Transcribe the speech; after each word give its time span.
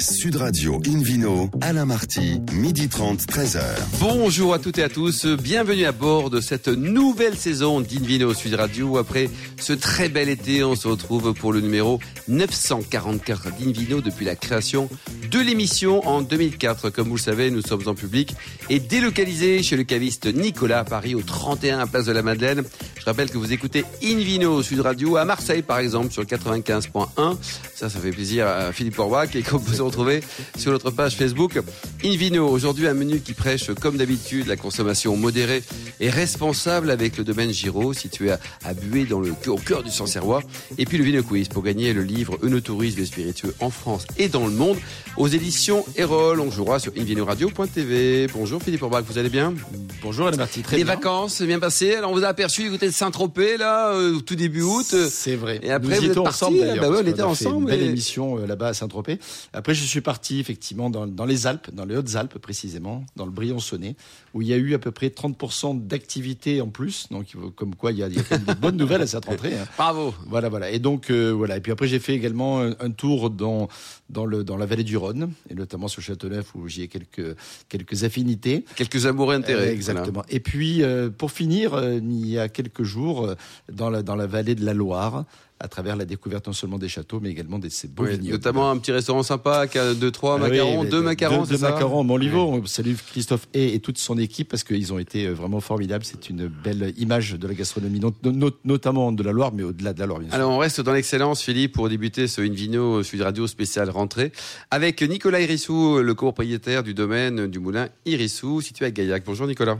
Sud 0.00 0.36
Radio 0.36 0.80
Invino, 0.86 1.50
Alain 1.60 1.84
Marty, 1.84 2.40
midi 2.52 2.88
30, 2.88 3.20
13h. 3.26 3.60
Bonjour 3.98 4.54
à 4.54 4.60
toutes 4.60 4.78
et 4.78 4.84
à 4.84 4.88
tous, 4.88 5.26
bienvenue 5.26 5.86
à 5.86 5.92
bord 5.92 6.30
de 6.30 6.40
cette 6.40 6.68
nouvelle 6.68 7.36
saison 7.36 7.80
d'Invino 7.80 8.32
Sud 8.32 8.54
Radio. 8.54 8.96
Après 8.96 9.28
ce 9.58 9.72
très 9.72 10.08
bel 10.08 10.28
été, 10.28 10.62
on 10.62 10.76
se 10.76 10.86
retrouve 10.86 11.34
pour 11.34 11.52
le 11.52 11.60
numéro 11.60 11.98
944 12.28 13.58
d'Invino 13.58 14.00
depuis 14.00 14.24
la 14.24 14.36
création 14.36 14.88
de 15.30 15.40
l'émission 15.40 16.06
en 16.06 16.22
2004. 16.22 16.90
Comme 16.90 17.08
vous 17.08 17.16
le 17.16 17.20
savez, 17.20 17.50
nous 17.50 17.62
sommes 17.62 17.86
en 17.86 17.94
public 17.94 18.36
et 18.70 18.78
délocalisés 18.78 19.62
chez 19.64 19.76
le 19.76 19.84
caviste 19.84 20.26
Nicolas 20.26 20.80
à 20.80 20.84
Paris 20.84 21.16
au 21.16 21.22
31 21.22 21.86
Place 21.88 22.06
de 22.06 22.12
la 22.12 22.22
Madeleine. 22.22 22.62
Je 23.00 23.04
rappelle 23.04 23.30
que 23.30 23.38
vous 23.38 23.52
écoutez 23.52 23.84
Invino 24.04 24.62
Sud 24.62 24.80
Radio 24.80 25.16
à 25.16 25.24
Marseille 25.24 25.62
par 25.62 25.78
exemple 25.78 26.12
sur 26.12 26.22
95.1. 26.22 27.36
Ça, 27.74 27.90
ça 27.90 27.98
fait 27.98 28.10
plaisir 28.10 28.46
à 28.46 28.72
Philippe 28.72 28.98
Orbach 28.98 29.34
et 29.34 29.42
peut 29.42 29.74
se 29.74 29.87
retrouver 29.88 30.20
sur 30.56 30.70
notre 30.72 30.90
page 30.90 31.16
Facebook 31.16 31.60
Invino. 32.04 32.48
Aujourd'hui, 32.48 32.86
un 32.86 32.94
menu 32.94 33.20
qui 33.20 33.32
prêche 33.34 33.72
comme 33.80 33.96
d'habitude 33.96 34.46
la 34.46 34.56
consommation 34.56 35.16
modérée 35.16 35.62
et 36.00 36.10
responsable 36.10 36.90
avec 36.90 37.16
le 37.16 37.24
domaine 37.24 37.52
Giraud 37.52 37.92
situé 37.92 38.30
à, 38.32 38.38
Buée 38.74 39.04
dans 39.04 39.20
le, 39.20 39.32
au 39.48 39.56
cœur 39.56 39.82
du 39.82 39.90
Sancerrois. 39.90 40.42
Et 40.78 40.84
puis 40.84 40.98
le 40.98 41.04
Vino 41.04 41.22
Quiz 41.22 41.48
pour 41.48 41.62
gagner 41.62 41.92
le 41.92 42.02
livre 42.02 42.38
Eunotourisme 42.42 43.00
et 43.00 43.06
spiritueux 43.06 43.54
en 43.60 43.70
France 43.70 44.06
et 44.18 44.28
dans 44.28 44.46
le 44.46 44.52
monde 44.52 44.76
aux 45.16 45.26
éditions 45.28 45.84
Erol. 45.96 46.40
On 46.40 46.50
jouera 46.50 46.78
sur 46.78 46.92
invinoradio.tv. 46.96 48.26
Bonjour 48.34 48.62
Philippe 48.62 48.82
Orbach, 48.82 49.02
vous 49.08 49.18
allez 49.18 49.28
bien? 49.30 49.54
Bonjour 50.02 50.26
Alain 50.28 50.36
Marty, 50.36 50.60
très 50.62 50.76
Les 50.76 50.84
bien. 50.84 50.94
vacances, 50.94 51.34
c'est 51.34 51.46
bien 51.46 51.58
passé. 51.58 51.94
Alors 51.94 52.10
on 52.12 52.14
vous 52.14 52.24
a 52.24 52.28
aperçu 52.28 52.62
du 52.64 52.70
côté 52.70 52.86
de 52.86 52.92
Saint-Tropez 52.92 53.56
là, 53.56 53.92
euh, 53.94 54.20
tout 54.20 54.34
début 54.36 54.62
août. 54.62 54.94
C'est 55.10 55.36
vrai. 55.36 55.60
Et 55.62 55.70
après, 55.70 55.94
Nous 55.94 56.00
vous 56.00 56.06
y 56.06 56.10
êtes 56.10 56.14
partis, 56.14 56.28
ensemble 56.44 56.58
d'ailleurs. 56.60 56.76
bah 56.76 56.90
ouais, 56.90 56.96
on 56.98 57.02
parce 57.04 57.08
était 57.08 57.20
a 57.20 57.24
fait 57.24 57.30
ensemble, 57.46 57.60
Une 57.62 57.66
belle 57.66 57.82
et- 57.82 57.86
émission 57.86 58.38
euh, 58.38 58.46
là-bas 58.46 58.68
à 58.68 58.74
Saint-Tropez. 58.74 59.18
Après, 59.52 59.74
je 59.78 59.86
suis 59.86 60.00
parti 60.00 60.40
effectivement 60.40 60.90
dans, 60.90 61.06
dans 61.06 61.24
les 61.24 61.46
Alpes, 61.46 61.70
dans 61.72 61.84
les 61.84 61.96
Hautes-Alpes 61.96 62.38
précisément, 62.38 63.04
dans 63.16 63.24
le 63.24 63.30
Briançonnais, 63.30 63.96
où 64.34 64.42
il 64.42 64.48
y 64.48 64.52
a 64.52 64.56
eu 64.56 64.74
à 64.74 64.78
peu 64.78 64.90
près 64.90 65.08
30% 65.08 65.86
d'activité 65.86 66.60
en 66.60 66.68
plus. 66.68 67.06
Donc, 67.10 67.26
comme 67.56 67.74
quoi, 67.74 67.92
il 67.92 67.98
y 67.98 68.02
a, 68.02 68.08
il 68.08 68.16
y 68.16 68.18
a 68.18 68.22
quand 68.22 68.36
même 68.36 68.44
de 68.54 68.60
bonnes 68.60 68.76
nouvelles 68.82 69.02
à 69.02 69.06
cette 69.06 69.24
rentrée. 69.24 69.54
hein. 69.56 69.66
Bravo. 69.76 70.14
Voilà, 70.26 70.48
voilà. 70.48 70.70
Et 70.70 70.78
donc, 70.78 71.10
euh, 71.10 71.30
voilà. 71.30 71.56
Et 71.56 71.60
puis 71.60 71.72
après, 71.72 71.86
j'ai 71.88 71.98
fait 71.98 72.14
également 72.14 72.60
un, 72.60 72.74
un 72.80 72.90
tour 72.90 73.30
dans, 73.30 73.68
dans, 74.10 74.26
le, 74.26 74.44
dans 74.44 74.56
la 74.56 74.66
vallée 74.66 74.84
du 74.84 74.96
Rhône, 74.96 75.32
et 75.50 75.54
notamment 75.54 75.88
sur 75.88 76.02
Châteauneuf, 76.02 76.54
où 76.54 76.68
j'y 76.68 76.82
ai 76.82 76.88
quelques, 76.88 77.36
quelques 77.68 78.04
affinités. 78.04 78.64
Quelques 78.76 79.06
amoureux 79.06 79.34
intérêts. 79.34 79.68
Euh, 79.68 79.72
exactement. 79.72 80.24
Et 80.28 80.40
puis, 80.40 80.82
euh, 80.82 81.10
pour 81.10 81.30
finir, 81.30 81.78
il 81.82 82.26
y 82.28 82.38
a 82.38 82.48
quelques 82.48 82.82
jours, 82.82 83.34
dans, 83.72 83.90
la, 83.90 84.02
dans 84.02 84.16
la 84.16 84.26
vallée 84.26 84.54
de 84.54 84.64
la 84.64 84.74
Loire, 84.74 85.24
à 85.60 85.68
travers 85.68 85.96
la 85.96 86.04
découverte 86.04 86.46
non 86.46 86.52
seulement 86.52 86.78
des 86.78 86.88
châteaux, 86.88 87.18
mais 87.20 87.30
également 87.30 87.58
de 87.58 87.68
ces 87.68 87.88
beaux. 87.88 88.04
Oui, 88.04 88.10
vignobles. 88.12 88.30
notamment 88.30 88.70
un 88.70 88.76
petit 88.78 88.92
restaurant 88.92 89.22
sympa 89.22 89.66
deux, 90.00 90.10
trois 90.10 90.34
Ah 90.40 90.44
oui, 90.44 90.50
macarons, 90.50 90.82
mais 90.84 90.88
deux 90.90 90.96
de- 90.98 91.02
macarons, 91.02 91.42
Deux, 91.42 91.48
deux 91.50 91.56
ça 91.58 91.70
macarons 91.72 92.00
à 92.00 92.04
Montlivaud. 92.04 92.42
On 92.62 92.66
salue 92.66 92.94
Christophe 93.10 93.48
et, 93.54 93.74
et 93.74 93.80
toute 93.80 93.98
son 93.98 94.18
équipe 94.18 94.48
parce 94.48 94.62
qu'ils 94.64 94.92
ont 94.92 94.98
été 94.98 95.26
euh, 95.26 95.32
vraiment 95.32 95.60
formidables. 95.60 96.04
C'est 96.04 96.30
une 96.30 96.46
belle 96.46 96.94
image 96.96 97.32
de 97.32 97.46
la 97.48 97.54
gastronomie, 97.54 97.98
not- 98.00 98.14
not- 98.24 98.52
notamment 98.64 99.10
de 99.12 99.22
la 99.22 99.32
Loire, 99.32 99.52
mais 99.52 99.62
au-delà 99.64 99.92
de 99.92 99.98
la 100.00 100.06
Loire, 100.06 100.20
bien 100.20 100.28
sûr. 100.28 100.36
Alors 100.36 100.50
on 100.52 100.58
reste 100.58 100.80
dans 100.80 100.92
l'excellence, 100.92 101.42
Philippe, 101.42 101.72
pour 101.72 101.88
débuter 101.88 102.28
ce 102.28 102.40
Invino 102.40 103.02
Sud 103.02 103.22
Radio 103.22 103.46
spécial 103.46 103.90
rentrée 103.90 104.32
avec 104.70 105.02
Nicolas 105.02 105.40
Irissou, 105.40 105.98
le 105.98 106.14
copropriétaire 106.14 106.82
du 106.82 106.94
domaine 106.94 107.46
du 107.48 107.58
moulin 107.58 107.88
Irissou, 108.06 108.60
situé 108.60 108.86
à 108.86 108.90
Gaillac. 108.90 109.24
Bonjour 109.26 109.46
Nicolas. 109.46 109.78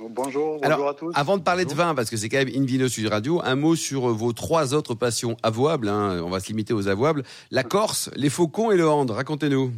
Bonjour, 0.00 0.58
bonjour 0.60 0.64
Alors, 0.64 0.88
à 0.88 0.94
tous. 0.94 1.12
Avant 1.14 1.36
de 1.36 1.42
parler 1.42 1.64
de 1.64 1.74
vin, 1.74 1.94
parce 1.94 2.08
que 2.08 2.16
c'est 2.16 2.28
quand 2.28 2.38
même 2.38 2.50
Invino 2.54 2.88
Sud 2.88 3.08
Radio, 3.08 3.40
un 3.42 3.56
mot 3.56 3.74
sur 3.74 4.08
vos 4.08 4.32
trois 4.32 4.74
autres 4.74 4.94
passions 4.94 5.36
avouables. 5.42 5.88
hein. 5.88 6.22
On 6.22 6.30
va 6.30 6.38
se 6.40 6.48
limiter 6.48 6.72
aux 6.72 6.86
avouables. 6.88 7.24
La 7.50 7.64
Corse, 7.64 8.10
les 8.14 8.30
faucons 8.30 8.70
et 8.70 8.76
le 8.76 8.88
hand. 8.88 9.10
Racontez-nous. 9.10 9.72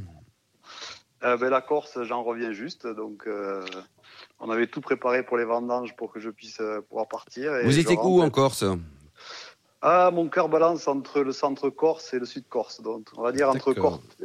Euh, 1.24 1.36
ben, 1.36 1.48
la 1.48 1.60
Corse, 1.62 1.98
j'en 2.02 2.22
reviens 2.22 2.52
juste. 2.52 2.86
Donc, 2.86 3.24
euh, 3.26 3.64
on 4.40 4.50
avait 4.50 4.66
tout 4.66 4.80
préparé 4.82 5.22
pour 5.22 5.36
les 5.38 5.44
vendanges 5.44 5.96
pour 5.96 6.12
que 6.12 6.20
je 6.20 6.28
puisse 6.30 6.60
euh, 6.60 6.80
pouvoir 6.88 7.08
partir. 7.08 7.56
et 7.56 7.64
Vous 7.64 7.78
étiez 7.78 7.96
où 7.96 8.20
en 8.22 8.30
Corse? 8.30 8.64
Ah, 9.82 10.10
mon 10.12 10.28
cœur 10.28 10.50
balance 10.50 10.86
entre 10.88 11.20
le 11.20 11.32
centre 11.32 11.70
Corse 11.70 12.12
et 12.12 12.18
le 12.18 12.26
sud 12.26 12.44
Corse. 12.48 12.82
Donc, 12.82 13.08
on 13.16 13.22
va 13.22 13.32
dire 13.32 13.48
entre 13.48 13.72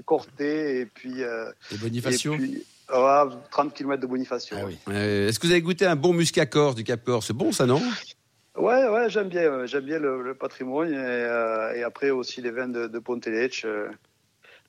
Corté 0.03 0.81
et 0.81 0.85
puis, 0.85 1.23
euh, 1.23 1.49
Et 1.71 1.75
et 1.75 1.77
Bonifacio 1.77 2.33
puis 2.33 2.65
ah, 2.89 3.27
30 3.51 3.73
km 3.73 4.01
de 4.01 4.07
Bonifacio. 4.07 4.57
Ah 4.59 4.65
oui. 4.65 4.77
Euh, 4.89 5.27
Est-ce 5.27 5.39
que 5.39 5.47
vous 5.47 5.51
avez 5.51 5.61
goûté 5.61 5.85
un 5.85 5.95
bon 5.95 6.13
muscat 6.13 6.45
corse 6.45 6.75
du 6.75 6.83
Cap 6.83 7.03
Corse 7.03 7.27
C'est 7.27 7.33
bon 7.33 7.51
ça, 7.51 7.65
non? 7.65 7.81
Ouais, 8.57 8.87
ouais, 8.87 9.09
j'aime 9.09 9.27
bien, 9.27 9.41
euh, 9.41 9.67
j'aime 9.67 9.83
bien 9.85 9.99
le, 9.99 10.21
le 10.21 10.33
patrimoine 10.33 10.93
et, 10.93 10.95
euh, 10.97 11.73
et 11.75 11.83
après 11.83 12.09
aussi 12.11 12.41
les 12.41 12.51
vins 12.51 12.69
de, 12.69 12.87
de 12.87 12.99
Pontelec, 12.99 13.65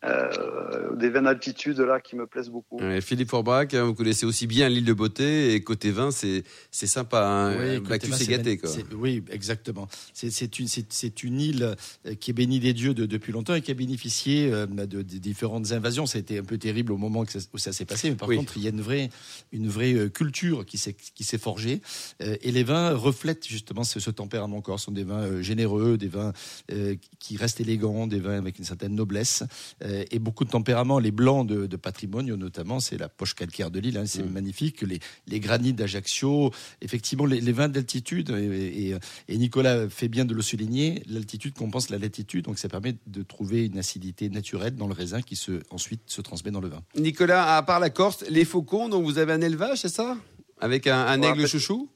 euh, 0.05 0.31
euh, 0.39 0.97
des 0.97 1.09
vins 1.11 1.23
d'altitude 1.23 1.79
là 1.81 2.01
qui 2.01 2.17
me 2.17 2.27
plaisent 2.27 2.51
beaucoup. 2.51 2.79
Philippe 3.01 3.31
Forbach, 3.31 3.73
hein, 3.75 3.85
vous 3.85 3.95
connaissez 3.95 4.27
aussi 4.27 4.47
bien 4.47 4.69
l'île 4.69 4.85
de 4.85 4.93
Beauté 4.93 5.55
et 5.55 5.63
côté 5.63 5.91
vin, 5.91 6.11
c'est 6.11 6.45
c'est 6.71 6.87
sympa. 6.87 7.27
Hein. 7.27 7.57
Oui, 7.59 7.81
Bacchus 7.81 8.11
vin, 8.11 8.17
c'est 8.17 8.27
gâté. 8.27 8.59
Quoi. 8.59 8.71
Oui, 8.95 9.25
exactement. 9.31 9.89
C'est- 10.13 10.31
C'est 10.31 10.59
une, 10.59 10.69
c'est- 10.69 11.23
une 11.23 11.41
île 11.41 11.75
euh, 12.07 12.15
qui 12.15 12.31
est 12.31 12.35
bénie 12.35 12.61
des 12.61 12.73
dieux 12.75 12.93
de- 12.95 13.07
depuis 13.07 13.33
longtemps 13.33 13.55
et 13.55 13.63
qui 13.63 13.71
a 13.71 13.75
bénéficié 13.75 14.53
euh, 14.53 14.67
de, 14.67 14.85
de 14.85 15.03
différentes 15.03 15.73
invasions. 15.73 16.05
Ça 16.07 16.19
a 16.19 16.21
été 16.21 16.39
un 16.39 16.45
peu 16.45 16.59
terrible 16.59 16.93
au 16.93 16.99
moment 16.99 17.25
que 17.25 17.33
ça- 17.33 17.49
où 17.55 17.59
ça 17.59 17.73
s'est 17.73 17.85
passé, 17.87 18.11
mais 18.11 18.17
par 18.17 18.29
Oui. 18.29 18.37
contre, 18.37 18.57
il 18.59 18.63
y 18.65 18.67
a 18.67 18.71
une 18.71 18.83
vraie, 18.83 19.09
une 19.53 19.69
vraie 19.69 19.95
euh, 19.95 20.09
culture 20.11 20.65
qui 20.67 20.77
s'est 20.79 20.95
qui 21.15 21.25
s'est 21.25 21.39
forgée. 21.39 21.81
Euh, 22.23 22.37
Et 22.43 22.53
les 22.53 22.65
vins 22.65 22.95
reflètent 22.95 23.47
justement 23.47 23.83
ce, 23.85 23.99
ce 23.99 24.11
tempérament 24.11 24.61
corse. 24.61 24.83
Ce 24.83 24.87
sont 24.87 24.93
des 24.93 25.05
vins 25.05 25.23
euh, 25.23 25.43
généreux, 25.43 25.97
des 25.97 26.09
vins 26.09 26.33
euh, 26.71 26.95
qui 27.19 27.37
restent 27.39 27.61
élégants, 27.61 28.07
des 28.07 28.21
vins 28.21 28.37
avec 28.39 28.59
une 28.59 28.65
certaine 28.65 28.95
noblesse 28.95 29.43
euh, 29.83 29.86
et 30.11 30.19
beaucoup 30.19 30.45
de 30.45 30.51
tempérament. 30.51 30.99
Les 30.99 31.11
blancs 31.11 31.47
de, 31.47 31.67
de 31.67 31.77
patrimoine, 31.77 32.27
notamment, 32.35 32.81
c'est 32.81 32.99
la 32.99 33.09
poche 33.09 33.35
calcaire 33.35 33.71
de 33.71 33.79
l'île. 33.81 33.99
hein, 33.99 34.07
c'est 34.07 34.23
Mm. 34.23 34.31
magnifique. 34.33 34.83
Les, 34.83 34.99
les 35.27 35.41
granites 35.41 35.77
d'Ajaccio, 35.77 36.51
effectivement, 36.81 37.27
les, 37.27 37.41
les 37.41 37.53
vins 37.53 37.69
d'altitude. 37.69 38.31
Et, 38.31 38.91
et- 38.91 38.97
et 39.29 39.39
Nicolas 39.39 39.89
fait 39.89 40.09
bien 40.09 40.25
de 40.25 40.35
le 40.35 40.43
souligner. 40.43 41.03
L'altitude 41.09 41.55
compense 41.55 41.91
la 41.91 41.99
latitude, 41.99 42.45
donc 42.47 42.59
ça 42.59 42.69
permet 42.69 42.97
de 43.07 43.23
trouver 43.23 43.67
une 43.67 43.79
acidité 43.79 44.29
naturelle 44.29 44.75
dans 44.77 44.87
le 44.89 44.95
raisin 44.95 45.23
qui 45.23 45.37
se, 45.37 45.61
ensuite 45.71 46.01
se 46.07 46.21
transmet 46.21 46.51
dans 46.51 46.61
le 46.61 46.69
vin. 46.69 46.83
Nicolas, 46.97 47.57
à 47.57 47.63
part 47.63 47.81
la 47.81 47.91
Corse, 47.91 48.25
les 48.31 48.45
faucons, 48.45 48.89
donc 48.89 49.05
vous 49.05 49.19
avez 49.19 49.33
un 49.33 49.41
élevage, 49.41 49.79
c'est 49.83 49.89
ça? 49.89 50.17
Avec 50.61 50.87
un, 50.87 50.97
un 51.07 51.21
Ouais, 51.21 51.29
aigle 51.31 51.47
chouchou? 51.47 51.89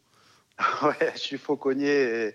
Ouais, 0.83 1.13
je 1.15 1.19
suis 1.21 1.39
fauconnier 1.39 1.89
et, 2.29 2.35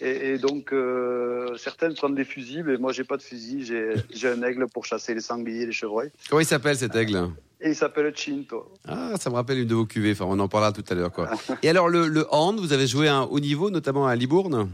et, 0.00 0.30
et 0.32 0.38
donc 0.38 0.72
euh, 0.72 1.56
certaines 1.56 1.94
prennent 1.94 2.14
des 2.14 2.24
fusibles 2.24 2.72
et 2.72 2.78
moi 2.78 2.92
j'ai 2.92 3.04
pas 3.04 3.16
de 3.16 3.22
fusil, 3.22 3.64
j'ai 4.10 4.28
un 4.28 4.42
aigle 4.42 4.66
pour 4.68 4.84
chasser 4.84 5.14
les 5.14 5.20
sangliers, 5.20 5.66
les 5.66 5.72
chevreuils 5.72 6.10
Comment 6.28 6.40
il 6.40 6.46
s'appelle 6.46 6.76
cet 6.76 6.94
aigle? 6.96 7.30
Et 7.60 7.70
il 7.70 7.76
s'appelle 7.76 8.12
Chinto. 8.16 8.72
Ah, 8.88 9.12
ça 9.20 9.28
me 9.28 9.34
rappelle 9.34 9.58
une 9.58 9.66
de 9.66 9.74
vos 9.74 9.84
cuvées. 9.84 10.12
Enfin, 10.12 10.24
on 10.26 10.38
en 10.38 10.48
parlera 10.48 10.72
tout 10.72 10.84
à 10.88 10.94
l'heure, 10.94 11.12
quoi. 11.12 11.28
Et 11.62 11.68
alors, 11.68 11.90
le, 11.90 12.08
le 12.08 12.26
hand, 12.30 12.58
vous 12.58 12.72
avez 12.72 12.86
joué 12.86 13.06
à 13.06 13.16
un 13.16 13.24
haut 13.24 13.38
niveau, 13.38 13.68
notamment 13.68 14.06
à 14.06 14.16
Libourne? 14.16 14.70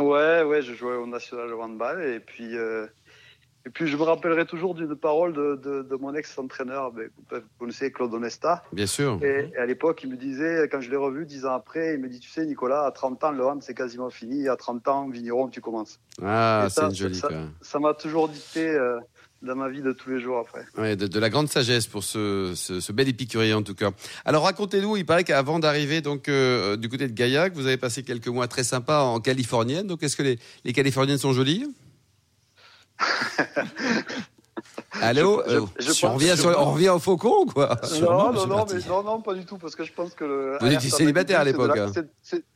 Ouais, 0.00 0.42
ouais, 0.42 0.62
je 0.62 0.72
jouais 0.72 0.96
au 0.96 1.06
national 1.06 1.52
handball 1.52 2.02
et 2.02 2.20
puis 2.20 2.56
euh, 2.56 2.86
et 3.66 3.70
puis 3.70 3.86
je 3.86 3.96
me 3.96 4.02
rappellerai 4.02 4.44
toujours 4.46 4.74
d'une 4.74 4.94
parole 4.96 5.32
de, 5.32 5.54
de, 5.62 5.82
de 5.82 5.96
mon 5.96 6.14
ex-entraîneur, 6.14 6.90
ben, 6.92 7.08
vous 7.30 7.40
connaissez 7.58 7.92
Claude 7.92 8.12
Onesta. 8.14 8.62
Bien 8.72 8.86
sûr. 8.86 9.18
Et, 9.22 9.50
et 9.54 9.56
à 9.56 9.66
l'époque, 9.66 10.00
il 10.02 10.10
me 10.10 10.16
disait, 10.16 10.68
quand 10.70 10.80
je 10.80 10.90
l'ai 10.90 10.96
revu 10.96 11.26
dix 11.26 11.44
ans 11.46 11.54
après, 11.54 11.94
il 11.94 12.00
me 12.00 12.08
dit, 12.08 12.18
tu 12.20 12.28
sais, 12.30 12.44
Nicolas, 12.46 12.84
à 12.86 12.90
30 12.90 13.22
ans, 13.24 13.30
le 13.30 13.44
hand, 13.44 13.62
c'est 13.62 13.74
quasiment 13.74 14.10
fini. 14.10 14.48
À 14.48 14.56
30 14.56 14.88
ans, 14.88 15.08
vigneron, 15.08 15.48
tu 15.48 15.60
commences. 15.60 16.00
Ah, 16.22 16.66
c'est 16.70 16.82
une 16.82 16.94
jolie, 16.94 17.20
ça- 17.60 17.78
m'a 17.78 17.94
toujours 17.94 18.28
dicté 18.28 18.68
euh, 18.68 18.98
dans 19.42 19.56
ma 19.56 19.68
vie 19.68 19.82
de 19.82 19.92
tous 19.92 20.10
les 20.10 20.20
jours 20.20 20.38
après. 20.38 20.64
Ouais, 20.78 20.94
de, 20.96 21.06
de 21.06 21.18
la 21.18 21.30
grande 21.30 21.48
sagesse 21.48 21.86
pour 21.86 22.04
ce, 22.04 22.52
ce, 22.54 22.78
ce 22.80 22.92
bel 22.92 23.08
épicurier 23.08 23.54
en 23.54 23.62
tout 23.62 23.74
cas. 23.74 23.90
Alors 24.24 24.44
racontez-nous, 24.44 24.96
il 24.96 25.04
paraît 25.04 25.24
qu'avant 25.24 25.58
d'arriver 25.58 26.00
donc 26.00 26.28
euh, 26.28 26.76
du 26.76 26.88
côté 26.88 27.08
de 27.08 27.12
Gaillac, 27.12 27.52
vous 27.54 27.66
avez 27.66 27.76
passé 27.76 28.04
quelques 28.04 28.28
mois 28.28 28.46
très 28.46 28.62
sympas 28.62 29.02
en 29.02 29.18
californienne. 29.20 29.86
Donc 29.88 30.02
est-ce 30.04 30.16
que 30.16 30.22
les, 30.22 30.38
les 30.64 30.72
californiennes 30.72 31.18
sont 31.18 31.32
jolies? 31.32 31.66
Allô 35.00 35.42
Je- 35.46 35.54
Euh, 35.54 35.60
je 35.78 36.06
on, 36.06 36.14
revient 36.14 36.36
sur- 36.36 36.56
on 36.58 36.72
revient 36.72 36.90
au 36.90 36.98
faucon 36.98 37.46
quoi 37.46 37.78
Sûrement, 37.82 38.32
non, 38.32 38.40
non, 38.42 38.46
non, 38.46 38.56
Marty. 38.58 38.74
mais, 38.76 38.84
non, 38.88 39.02
non, 39.02 39.20
pas 39.22 39.34
du 39.34 39.44
tout, 39.46 39.56
parce 39.56 39.74
que 39.74 39.84
je 39.84 39.92
pense 39.92 40.14
que 40.14 40.24
le. 40.24 40.56
Vous 40.60 40.66
Alerte 40.66 40.84
étiez 40.84 40.90
célibataire 40.90 41.40
à 41.40 41.44
l'époque, 41.44 41.76
hein. 41.76 41.90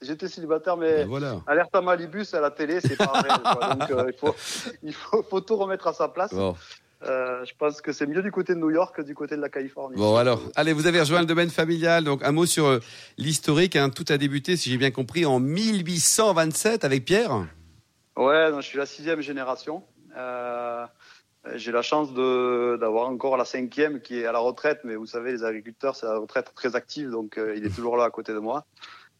J'étais 0.02 0.28
célibataire, 0.28 0.76
mais 0.76 1.04
Voilà. 1.04 1.40
alerte 1.46 1.74
à 1.74 1.80
Malibus 1.80 2.34
à 2.34 2.40
la 2.40 2.50
télé, 2.50 2.80
c'est 2.80 2.96
pas 2.96 3.06
vrai. 3.06 3.28
quoi. 3.42 3.74
Donc 3.74 3.90
euh, 3.90 4.10
il, 4.12 4.18
faut, 4.18 4.34
il 4.82 4.92
faut, 4.94 5.22
faut 5.28 5.40
tout 5.40 5.56
remettre 5.56 5.86
à 5.88 5.94
sa 5.94 6.08
place. 6.08 6.32
Bon. 6.32 6.54
Euh, 7.02 7.44
je 7.44 7.52
pense 7.58 7.80
que 7.80 7.92
c'est 7.92 8.06
mieux 8.06 8.22
du 8.22 8.30
côté 8.32 8.54
de 8.54 8.58
New 8.58 8.70
York 8.70 8.96
que 8.96 9.02
du 9.02 9.14
côté 9.14 9.36
de 9.36 9.40
la 9.40 9.48
Californie. 9.48 9.96
Bon 9.96 10.16
alors, 10.16 10.40
allez, 10.56 10.72
vous 10.72 10.86
avez 10.86 11.00
rejoint 11.00 11.20
le 11.20 11.26
domaine 11.26 11.50
familial. 11.50 12.04
Donc 12.04 12.22
un 12.22 12.32
mot 12.32 12.46
sur 12.46 12.66
euh, 12.66 12.80
l'historique. 13.18 13.76
hein. 13.76 13.90
Tout 13.90 14.04
a 14.10 14.18
débuté, 14.18 14.56
si 14.56 14.70
j'ai 14.70 14.78
bien 14.78 14.90
compris, 14.90 15.24
en 15.26 15.38
1827 15.40 16.84
avec 16.84 17.04
Pierre. 17.04 17.46
Ouais, 18.16 18.50
non, 18.50 18.60
je 18.60 18.66
suis 18.66 18.78
la 18.78 18.86
sixième 18.86 19.20
génération. 19.20 19.82
Euh, 20.16 20.86
j'ai 21.54 21.70
la 21.70 21.82
chance 21.82 22.12
d'avoir 22.12 23.08
encore 23.08 23.36
la 23.36 23.44
cinquième 23.44 24.00
qui 24.00 24.18
est 24.20 24.26
à 24.26 24.32
la 24.32 24.40
retraite, 24.40 24.80
mais 24.84 24.96
vous 24.96 25.06
savez, 25.06 25.32
les 25.32 25.44
agriculteurs, 25.44 25.94
c'est 25.94 26.06
la 26.06 26.18
retraite 26.18 26.52
très 26.54 26.74
active, 26.74 27.10
donc 27.10 27.38
euh, 27.38 27.54
il 27.56 27.64
est 27.64 27.74
toujours 27.74 27.96
là 27.96 28.04
à 28.04 28.10
côté 28.10 28.32
de 28.32 28.38
moi. 28.38 28.66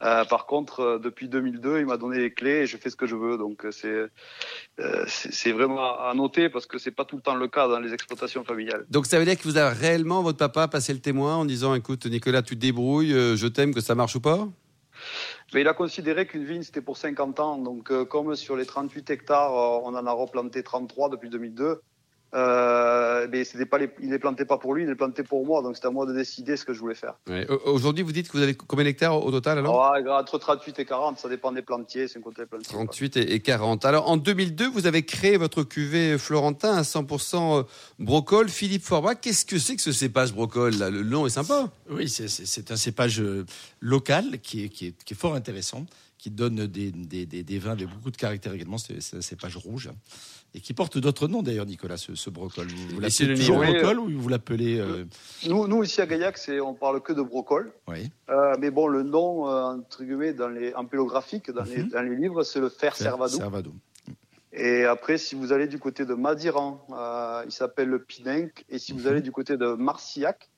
Euh, 0.03 0.25
par 0.27 0.47
contre, 0.47 0.81
euh, 0.81 0.99
depuis 0.99 1.29
2002, 1.29 1.81
il 1.81 1.87
m'a 1.87 1.97
donné 1.97 2.19
les 2.19 2.31
clés 2.31 2.63
et 2.63 2.67
je 2.67 2.77
fais 2.77 2.91
ce 2.91 2.97
que 2.97 3.07
je 3.07 3.17
veux. 3.17 3.39
Donc 3.39 3.65
euh, 3.65 3.71
c'est 5.09 5.53
vraiment 5.53 5.99
à 5.99 6.13
noter 6.15 6.51
parce 6.51 6.67
que 6.67 6.79
c'est 6.79 6.91
pas 6.91 7.05
tout 7.05 7.17
le 7.17 7.23
temps 7.23 7.35
le 7.35 7.49
cas 7.49 7.67
dans 7.67 7.81
les 7.81 7.95
exploitations 7.95 8.45
familiales. 8.45 8.85
Donc 8.91 9.07
ça 9.07 9.19
veut 9.19 9.25
dire 9.25 9.39
que 9.39 9.45
vous 9.45 9.57
avez 9.57 9.75
réellement 9.75 10.23
votre 10.23 10.39
papa 10.39 10.69
passé 10.69 10.93
le 10.93 11.01
témoin 11.01 11.37
en 11.37 11.45
disant 11.45 11.75
écoute 11.75 12.05
Nicolas 12.07 12.43
tu 12.43 12.57
te 12.57 12.61
débrouilles, 12.61 13.11
je 13.11 13.47
t'aime 13.47 13.73
que 13.73 13.81
ça 13.81 13.95
marche 13.95 14.17
ou 14.17 14.21
pas? 14.21 14.47
Mais 15.55 15.61
il 15.61 15.69
a 15.69 15.75
considéré 15.75 16.27
qu'une 16.27 16.45
vigne 16.45 16.63
c'était 16.63 16.81
pour 16.81 16.97
50 16.97 17.41
ans. 17.41 17.59
Donc 17.59 17.91
euh, 17.91 18.05
comme 18.05 18.35
sur 18.37 18.57
les 18.57 18.67
38 18.67 19.11
hectares, 19.11 19.55
euh, 19.55 19.81
on 19.85 19.95
en 19.95 20.07
a 20.07 20.13
replanté 20.13 20.63
33 20.63 21.11
depuis 21.11 21.29
2002. 21.29 21.83
Euh, 22.35 23.27
mais 23.31 23.45
c'était 23.45 23.67
pas 23.67 23.79
les, 23.79 23.89
il 24.03 24.11
les 24.11 24.19
plantait 24.19 24.45
pas 24.45 24.59
pour 24.59 24.75
lui, 24.75 24.83
il 24.83 24.89
les 24.89 24.95
plantait 24.95 25.23
pour 25.23 25.47
moi. 25.47 25.63
Donc 25.63 25.77
c'était 25.77 25.89
à 25.89 25.91
moi 25.91 26.07
de 26.07 26.13
décider 26.13 26.57
ce 26.57 26.65
que 26.65 26.73
je 26.75 26.81
voulais 26.81 26.95
faire. 26.95 27.15
Ouais. 27.29 27.47
Au- 27.49 27.71
Aujourd'hui 27.73 28.03
vous 28.03 28.13
dites 28.13 28.29
que 28.29 28.37
vous 28.37 28.43
avez 28.43 28.55
combien 28.55 28.85
d'hectares 28.85 29.25
au 29.25 29.31
total 29.31 29.59
alors? 29.59 29.93
Ouais, 29.93 30.09
entre 30.11 30.39
38 30.39 30.79
et 30.81 30.85
40, 30.85 31.19
ça 31.19 31.29
dépend 31.29 31.53
des 31.53 31.63
plantiers, 31.63 32.09
c'est 32.09 32.19
un 32.19 32.23
côté 32.23 32.45
plantier. 32.47 32.69
quoi. 32.69 32.85
38 32.85 33.17
et 33.17 33.35
et 33.35 33.41
40. 33.41 33.85
Alors 33.85 34.11
en 34.11 34.17
2002, 34.17 34.69
vous 34.69 34.87
avez 34.87 35.05
créé 35.05 35.37
votre 35.37 35.63
cuvée 35.63 36.19
Florentin 36.19 36.75
à 36.77 36.83
100% 36.83 37.65
brocol. 37.99 38.49
Philippe 38.49 38.83
Forbach, 38.83 39.19
qu'est-ce 39.21 39.45
que 39.45 39.59
c'est 39.59 39.77
que 39.77 39.83
ce 39.83 39.93
cépage 39.93 40.33
brocol 40.35 40.75
là? 40.75 40.91
Le 40.91 41.03
nom 41.05 41.27
est 41.27 41.31
sympa. 41.31 41.71
Oui, 41.91 42.09
c'est- 42.09 42.71
un 42.71 42.77
cépage 42.77 43.21
euh, 43.21 43.45
local 43.81 44.41
qui 44.43 44.65
est, 44.65 44.69
qui 44.69 44.89
est, 44.89 45.05
qui 45.05 45.15
est 45.15 45.17
fort 45.17 45.35
intéressant, 45.35 45.87
qui 46.19 46.31
donne 46.31 46.67
des, 46.67 46.91
des, 46.91 47.25
des, 47.27 47.43
des 47.45 47.59
vins 47.59 47.73
avec 47.73 47.89
beaucoup 47.89 48.11
de 48.11 48.17
caractère 48.17 48.53
également. 48.53 48.79
C'est 48.79 49.01
c'est 49.01 49.17
un 49.19 49.21
cépage 49.21 49.57
rouge 49.57 49.91
et 50.57 50.61
qui 50.61 50.73
porte 50.73 50.97
d'autres 50.97 51.29
noms 51.29 51.43
d'ailleurs, 51.43 51.67
Nicolas, 51.67 51.99
ce, 51.99 52.15
ce 52.15 52.31
brocol. 52.31 52.67
Vous, 52.67 52.95
vous 52.95 53.01
l'appelez 53.01 53.35
toujours 53.35 53.59
brocol 53.63 53.99
ou 54.01 54.09
vous 54.19 54.29
l'appelez 54.31 54.79
euh, 54.81 55.05
Nous, 55.47 55.69
nous 55.69 55.83
ici 55.85 56.01
à 56.01 56.07
Gaillac, 56.07 56.39
on 56.63 56.73
parle 56.73 57.03
que 57.03 57.13
de 57.13 57.21
brocol. 57.21 57.73
oui, 57.89 58.11
Euh, 58.31 58.55
mais 58.59 58.71
bon, 58.71 58.87
le 58.89 59.03
nom, 59.03 59.49
euh, 59.51 59.63
entre 59.77 60.03
guillemets, 60.03 60.33
dans 60.33 60.49
les, 60.49 60.73
en 60.75 60.87
pélographique, 60.87 61.51
dans, 61.51 61.65
les, 61.65 61.83
Mhm. 61.83 61.89
dans 61.91 62.01
les 62.03 62.17
livres, 62.17 62.43
c'est 62.43 62.61
le 62.61 62.71
fer 62.71 62.97
Servado. 62.97 63.37
Servado. 63.37 63.75
Et 64.55 64.85
après, 64.85 65.19
si 65.19 65.35
vous 65.35 65.53
allez 65.53 65.67
du 65.67 65.79
côté 65.79 66.07
de 66.07 66.15
Madiran, 66.15 66.81
euh, 66.91 67.43
il 67.45 67.53
s'appelle 67.53 67.89
le 67.91 67.99
Pinenc. 68.03 68.65
Et 68.71 68.79
si 68.79 68.93
vous 68.93 69.01
Mhm. 69.01 69.07
allez 69.09 69.21
du 69.21 69.33
côté 69.33 69.59
de 69.59 69.75
Marcillac, 69.75 70.49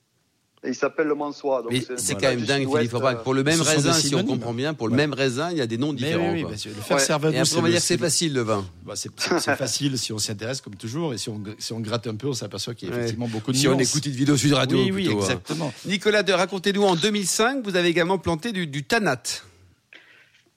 il 0.66 0.74
s'appelle 0.74 1.06
le 1.06 1.14
Mansois. 1.14 1.62
Donc 1.62 1.72
Mais 1.72 1.80
c'est- 1.80 2.12
voilà, 2.14 2.20
quand 2.20 2.28
même 2.36 2.44
dingue, 2.46 2.68
Philippe 2.76 2.94
euh, 2.94 3.14
Pour 3.22 3.32
le 3.34 3.44
même 3.44 3.60
raisin, 3.60 3.92
si 3.92 4.14
on 4.14 4.24
comprend 4.24 4.52
bien, 4.52 4.74
pour 4.74 4.88
le 4.88 4.92
Ouais. 4.92 4.96
même 4.96 5.12
raisin, 5.14 5.50
il 5.52 5.56
y 5.58 5.60
a 5.60 5.66
des 5.66 5.78
noms 5.78 5.92
Mais 5.92 5.98
différents. 5.98 6.32
oui, 6.32 6.44
oui, 6.44 6.56
que 6.60 6.94
le. 6.94 6.98
Servado, 6.98 7.34
Et 7.34 7.38
après, 7.38 7.56
on 7.56 7.62
va 7.62 7.68
dire 7.68 7.78
que 7.78 7.84
c'est 7.84 7.94
le- 7.94 8.00
facile 8.00 8.34
le 8.34 8.40
vin. 8.42 8.66
Bah, 8.84 8.94
c'est 8.96 9.10
c'est- 9.20 9.38
c'est 9.38 9.56
facile 9.56 9.96
si 9.98 10.12
on 10.12 10.18
s'y 10.18 10.32
intéresse 10.32 10.60
comme 10.60 10.74
toujours 10.74 11.14
et 11.14 11.18
si 11.18 11.28
on, 11.28 11.40
si 11.58 11.72
on 11.72 11.80
gratte 11.80 12.06
un 12.08 12.16
peu, 12.16 12.26
on 12.28 12.32
s'aperçoit 12.34 12.74
qu'il 12.74 12.88
y 12.88 12.90
a 12.90 12.94
Ouais. 12.94 13.00
effectivement 13.02 13.28
beaucoup 13.28 13.52
de 13.52 13.56
Si 13.56 13.68
on 13.68 13.78
écoute 13.78 14.04
une 14.04 14.12
vidéo 14.12 14.36
Sud 14.36 14.52
Radio, 14.54 14.78
oui, 14.78 14.90
oui, 14.92 15.08
hein. 15.10 15.16
exactement. 15.16 15.72
Nicolas, 15.86 16.22
de, 16.22 16.32
racontez-nous, 16.32 16.82
en 16.82 16.96
2005, 16.96 17.62
vous 17.64 17.76
avez 17.76 17.88
également 17.88 18.18
planté 18.18 18.52
du, 18.52 18.66
du 18.66 18.82
tanat. 18.84 19.22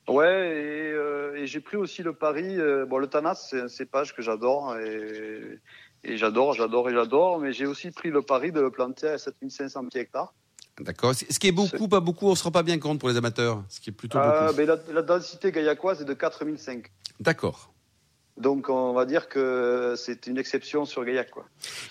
Ouais, 0.08 0.26
et, 0.26 0.92
euh, 0.94 1.36
et 1.38 1.48
j'ai 1.48 1.60
pris 1.60 1.78
aussi 1.78 2.02
le 2.04 2.14
pari. 2.14 2.44
euh, 2.60 2.86
bon, 2.86 2.98
le 2.98 3.08
Tanas, 3.08 3.48
c'est 3.50 3.62
un 3.62 3.68
cépage 3.70 4.16
que 4.16 4.22
j'adore 4.22 4.76
et, 4.78 5.60
et 6.04 6.18
j'adore, 6.18 6.54
j'adore 6.54 6.90
et 6.90 6.94
j'adore. 6.94 7.40
Mais 7.40 7.54
j'ai 7.54 7.66
aussi 7.66 7.92
pris 7.92 8.10
le 8.10 8.22
pari 8.22 8.52
de 8.52 8.60
le 8.62 8.72
planter 8.72 9.08
à 9.08 9.18
7500 9.18 9.86
pieds 9.88 10.02
hectares. 10.02 10.34
D'accord. 10.80 11.14
Ce 11.14 11.38
qui 11.38 11.48
est 11.48 11.52
beaucoup, 11.52 11.88
pas 11.88 12.00
beaucoup, 12.00 12.28
on 12.28 12.36
se 12.36 12.44
rend 12.44 12.52
pas 12.52 12.64
bien 12.64 12.80
compte 12.80 13.00
pour 13.00 13.10
les 13.10 13.18
amateurs. 13.18 13.64
Ce 13.70 13.80
qui 13.80 13.90
est 13.90 13.94
plutôt 13.94 14.18
Euh, 14.18 14.48
beaucoup. 14.48 14.58
mais 14.58 14.66
la, 14.66 14.78
la 14.92 15.02
densité 15.02 15.52
gaillacoise 15.52 16.02
est 16.02 16.06
de 16.06 16.14
4005. 16.14 16.86
D'accord. 17.20 17.74
Donc 18.38 18.70
on 18.70 18.94
va 18.94 19.06
dire 19.06 19.28
que 19.28 19.94
c'est 19.98 20.26
une 20.26 20.38
exception 20.38 20.86
sur 20.86 21.04
Gaillac. 21.04 21.30
Quoi. 21.30 21.46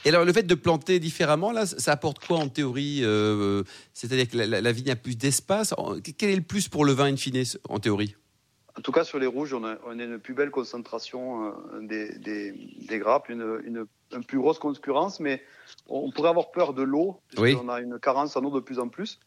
Et 0.05 0.09
alors, 0.09 0.25
le 0.25 0.33
fait 0.33 0.43
de 0.43 0.55
planter 0.55 0.99
différemment, 0.99 1.53
là, 1.53 1.67
ça 1.67 1.93
apporte 1.93 2.27
quoi 2.27 2.39
en 2.39 2.49
théorie 2.49 3.01
euh, 3.05 3.63
C'est-à-dire 3.93 4.29
que 4.29 4.39
la, 4.39 4.47
la- 4.47 4.61
la 4.63 4.73
vigne 4.73 4.91
a 4.91 4.97
plus 4.97 5.17
d'espace? 5.17 5.75
Quel 6.17 6.31
est 6.31 6.37
le 6.37 6.43
plus 6.43 6.69
pour 6.69 6.85
le 6.87 6.93
vin 6.93 7.13
in 7.13 7.17
fine, 7.17 7.43
en 7.69 7.79
théorie? 7.79 8.17
En 8.77 8.81
tout 8.81 8.91
cas, 8.91 9.05
sur 9.05 9.19
les 9.19 9.27
rouges, 9.27 9.53
on 9.53 9.63
a, 9.65 9.77
on 9.87 9.99
a 9.99 10.03
une 10.03 10.19
plus 10.19 10.33
belle 10.35 10.51
concentration 10.51 11.45
euh, 11.45 11.53
des, 11.83 12.19
des, 12.19 12.53
des 12.89 12.99
grappes, 12.99 13.29
une, 13.29 13.61
une, 13.65 13.85
une 14.13 14.25
plus 14.25 14.39
grosse 14.39 14.59
concurrence, 14.59 15.21
mais 15.21 15.43
on 15.89 16.11
pourrait 16.11 16.31
avoir 16.31 16.51
peur 16.51 16.75
de 16.75 16.83
l'eau, 16.83 17.21
Oui. 17.37 17.53
puisqu'on 17.53 17.69
a 17.69 17.81
une 17.81 17.99
carence 17.99 18.37
en 18.37 18.45
eau 18.45 18.51
de 18.51 18.61
plus 18.61 18.79
en 18.79 18.89
plus. 18.89 19.19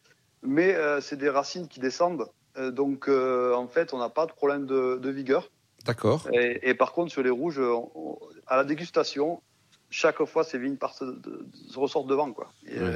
Mais 0.42 0.74
euh, 0.74 1.00
c'est 1.00 1.16
des 1.16 1.30
racines 1.30 1.68
qui 1.68 1.80
descendent, 1.80 2.26
Euh, 2.56 2.70
donc 2.70 3.08
euh, 3.08 3.52
en 3.54 3.66
fait, 3.66 3.92
on 3.94 3.98
n'a 3.98 4.08
pas 4.10 4.26
de 4.26 4.32
problème 4.32 4.64
de, 4.66 4.96
de 5.02 5.10
vigueur. 5.10 5.50
D'accord. 5.86 6.28
Et, 6.32 6.60
et 6.70 6.74
par 6.74 6.92
contre, 6.92 7.10
sur 7.10 7.20
les 7.22 7.30
rouges, 7.30 7.58
on- 7.58 7.90
on- 7.96 8.18
à 8.46 8.56
la 8.56 8.62
dégustation, 8.64 9.42
chaque 9.90 10.24
fois, 10.24 10.44
ces 10.44 10.58
vignes 10.58 10.76
partent 10.76 11.02
de- 11.02 11.46
se 11.68 11.76
ressortent 11.78 12.06
devant. 12.06 12.32
Quoi. 12.32 12.48
Et, 12.68 12.78
Ouais. 12.78 12.90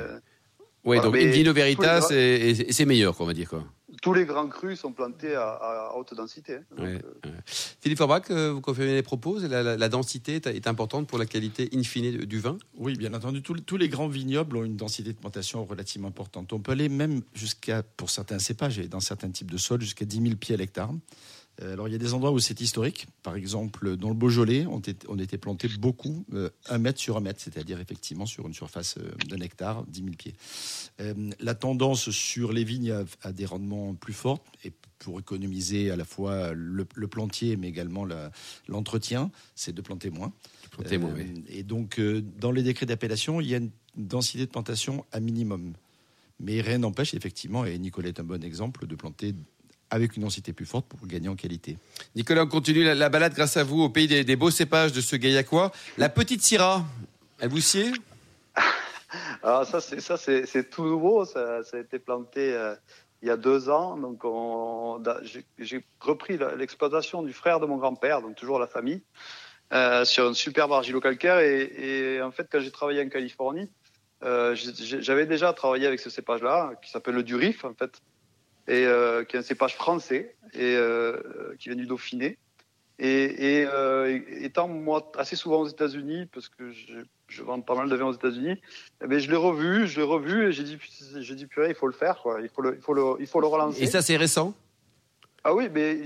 Oui, 0.85 0.97
Voilà, 0.97 1.03
donc 1.03 1.17
vino 1.17 1.53
veritas, 1.53 2.03
c'est 2.03 2.85
meilleur, 2.87 3.17
quoi, 3.17 3.25
on 3.25 3.27
va 3.27 3.35
dire. 3.35 3.49
Quoi. 3.51 3.65
Tous 4.03 4.13
les 4.15 4.25
grands 4.25 4.49
crus 4.49 4.81
sont 4.81 4.93
plantés 4.93 5.35
à, 5.35 5.49
à 5.51 5.95
haute 5.97 6.15
densité. 6.15 6.57
hein. 6.57 6.63
Donc, 6.71 6.87
Ouais, 6.87 6.95
euh, 7.27 7.29
ouais. 7.31 7.35
Philippe 7.47 7.99
Forbach, 7.99 8.31
euh, 8.31 8.53
vous 8.53 8.61
confirmez 8.61 8.95
les 8.95 9.03
propos 9.03 9.39
la, 9.39 9.63
la- 9.63 9.77
la 9.77 9.89
densité 9.89 10.37
est, 10.37 10.47
est 10.47 10.67
importante 10.67 11.07
pour 11.09 11.19
la 11.19 11.27
qualité 11.27 11.69
in 11.75 11.83
fine 11.83 12.25
du- 12.25 12.39
vin? 12.41 12.59
Oui, 12.77 12.95
bien 12.97 13.13
entendu. 13.15 13.43
Tous, 13.43 13.55
tous 13.61 13.77
les 13.77 13.89
grands 13.89 14.09
vignobles 14.09 14.57
ont 14.57 14.65
une 14.65 14.77
densité 14.77 15.13
de 15.13 15.19
plantation 15.19 15.65
relativement 15.65 16.09
importante. 16.09 16.53
On 16.53 16.61
peut 16.61 16.73
aller 16.73 16.89
même 16.89 17.23
jusqu'à, 17.35 17.83
pour 17.83 18.11
certains 18.11 18.39
cépages 18.39 18.79
et 18.79 18.89
dans 18.89 19.01
certains 19.01 19.31
types 19.31 19.51
de 19.51 19.59
sols, 19.59 19.81
jusqu'à 19.81 20.05
10 20.05 20.21
000 20.23 20.37
pieds 20.37 20.55
à 20.55 20.59
l'hectare. 20.59 20.91
Euh, 21.63 21.73
Alors, 21.73 21.89
il 21.89 21.93
y 21.93 21.95
a 21.95 21.99
des 21.99 22.15
endroits 22.15 22.31
où 22.31 22.39
c'est 22.39 22.61
historique. 22.61 23.07
Par 23.23 23.37
exemple, 23.37 23.97
dans 23.97 24.09
le 24.09 24.15
Beaujolais, 24.15 24.67
on 24.67 24.79
était, 24.79 24.97
on 25.09 25.19
était 25.19 25.39
planté 25.39 25.69
beaucoup, 25.79 26.25
euh, 26.33 26.51
un 26.69 26.79
mètre 26.79 27.01
sur 27.01 27.17
un 27.17 27.21
mètre, 27.21 27.41
c'est-à-dire 27.41 27.81
effectivement 27.81 28.27
sur 28.27 28.47
une 28.47 28.55
surface 28.55 28.97
euh, 28.99 29.11
d'un 29.27 29.41
hectare, 29.41 29.85
10 29.87 30.01
000 30.01 30.15
pieds. 30.17 30.35
Euh, 31.01 31.15
la 31.41 31.55
tendance 31.55 32.11
sur 32.11 32.53
les 32.53 32.65
vignes 32.65 33.05
a 33.23 33.33
des 33.33 33.47
rendements 33.47 33.95
plus 33.95 34.13
forts 34.13 34.43
et 34.65 34.73
pour 34.99 35.19
économiser 35.21 35.91
à 35.91 35.97
la 35.97 36.05
fois 36.05 36.53
le, 36.53 36.87
le 36.95 37.07
plantier, 37.09 37.57
mais 37.57 37.69
également 37.69 38.07
l'entretien, 38.67 39.31
c'est 39.55 39.73
de 39.73 39.81
planter 39.81 40.11
moins. 40.11 40.33
Plantez 40.73 40.99
moins, 40.99 41.11
Euh, 41.11 41.25
oui. 41.25 41.45
Et 41.49 41.63
donc, 41.63 42.01
dans 42.41 42.51
les 42.51 42.63
décrets 42.63 42.87
d'appellation, 42.87 43.41
il 43.41 43.49
y 43.49 43.55
a 43.55 43.59
une 43.59 43.71
densité 43.97 44.45
de 44.45 44.51
plantation 44.51 45.05
à 45.13 45.21
minimum. 45.21 45.75
Mais 46.41 46.61
rien 46.61 46.79
n'empêche, 46.79 47.15
effectivement, 47.15 47.65
et 47.65 47.79
Nicolas 47.79 48.09
est 48.09 48.21
un 48.21 48.25
bon 48.25 48.43
exemple, 48.45 48.87
de 48.87 48.95
planter 48.95 49.35
avec 49.91 50.17
une 50.17 50.23
densité 50.23 50.53
plus 50.53 50.67
forte 50.67 50.87
pour 50.87 51.07
gagner 51.07 51.29
en 51.29 51.37
qualité. 51.37 51.77
Nicolas, 52.15 52.43
on 52.45 52.47
continue 52.47 52.85
la, 52.85 52.95
la 52.95 53.09
balade 53.09 53.35
grâce 53.35 53.57
à 53.57 53.65
vous 53.65 53.81
au 53.83 53.89
pays 53.89 54.07
des, 54.07 54.25
des 54.25 54.37
beaux 54.37 54.51
cépages 54.51 54.93
de 54.93 55.01
ce 55.01 55.17
gaillacois. 55.17 55.73
La 55.97 56.09
petite 56.09 56.43
Syrah, 56.43 56.85
elle 57.41 57.49
vous 57.49 57.61
sied? 57.61 57.93
Alors 59.43 59.65
ça, 59.71 59.81
c'est 59.81 60.01
ça, 60.01 60.17
c'est 60.17 60.71
tout 60.71 60.85
nouveau. 60.85 61.25
Ça, 61.25 61.63
ça 61.65 61.77
a 61.77 61.81
été 61.81 61.99
planté 61.99 62.53
euh, 62.55 62.75
il 63.23 63.29
y 63.29 63.31
a 63.31 63.37
deux 63.37 63.69
ans. 63.71 63.97
Donc, 63.97 64.23
j'ai- 65.59 65.85
repris 66.01 66.39
l'exploitation 66.57 67.23
du 67.23 67.33
frère 67.33 67.61
de 67.61 67.67
mon 67.67 67.77
grand-père, 67.77 68.23
donc 68.23 68.37
toujours 68.37 68.59
la 68.59 68.67
famille, 68.67 69.03
euh, 69.73 70.05
sur 70.05 70.29
une 70.29 70.35
superbe 70.35 70.73
argilo-calcaire. 70.73 71.39
Et, 71.41 72.17
et 72.17 72.23
en 72.23 72.31
fait, 72.31 72.47
quand 72.51 72.61
j'ai 72.61 72.71
travaillé 72.71 73.03
en 73.03 73.09
Californie, 73.09 73.69
euh, 74.25 74.55
j'avais 74.57 75.27
déjà 75.27 75.53
travaillé 75.53 75.87
avec 75.87 76.01
ce 76.01 76.11
cépage-là, 76.11 76.73
qui 76.83 76.91
s'appelle 76.91 77.15
le 77.15 77.23
Durif, 77.23 77.65
en 77.65 77.75
fait, 77.75 78.01
et 78.69 78.85
euh, 78.85 79.25
qui 79.25 79.37
est 79.37 79.39
un 79.39 79.43
cépage 79.43 79.75
français 79.75 80.37
et 80.53 80.77
euh, 80.77 81.55
qui 81.59 81.71
vient 81.71 81.77
du 81.77 81.87
Dauphiné. 81.87 82.39
Et, 83.01 83.61
et, 83.61 83.67
euh, 83.67 84.21
étant 84.41 84.69
moi 84.69 85.11
assez 85.17 85.37
souvent 85.37 85.61
aux 85.61 85.69
États-Unis, 85.69 86.27
parce 86.33 86.49
que 86.49 86.73
je, 86.73 86.95
je 87.29 87.43
vends 87.43 87.61
pas 87.61 87.75
mal 87.75 87.89
de 87.89 87.97
vin 87.97 88.07
aux 88.07 88.13
États-Unis, 88.13 88.61
eh 89.03 89.07
ben, 89.07 89.19
je 89.19 89.31
l'ai 89.31 89.37
revu, 89.37 89.87
je 89.87 89.99
l'ai 89.99 90.07
revu 90.07 90.49
et 90.49 90.53
j'ai 90.53 90.65
dit, 90.65 90.79
j'ai 91.21 91.35
dit 91.35 91.47
purée, 91.47 91.71
il 91.71 91.75
faut 91.75 91.87
le 91.87 91.93
faire, 91.93 92.21
quoi. 92.23 92.41
Il 92.43 92.49
faut 92.49 92.61
le, 92.61 92.75
il 92.75 92.83
faut 92.83 92.93
le, 92.93 93.17
il 93.21 93.27
faut 93.27 93.41
le 93.41 93.47
relancer. 93.47 93.83
Et 93.83 93.87
ça, 93.87 94.03
c'est 94.03 94.17
récent? 94.17 94.53
Ah 95.45 95.55
oui, 95.55 95.69
mais 95.73 96.05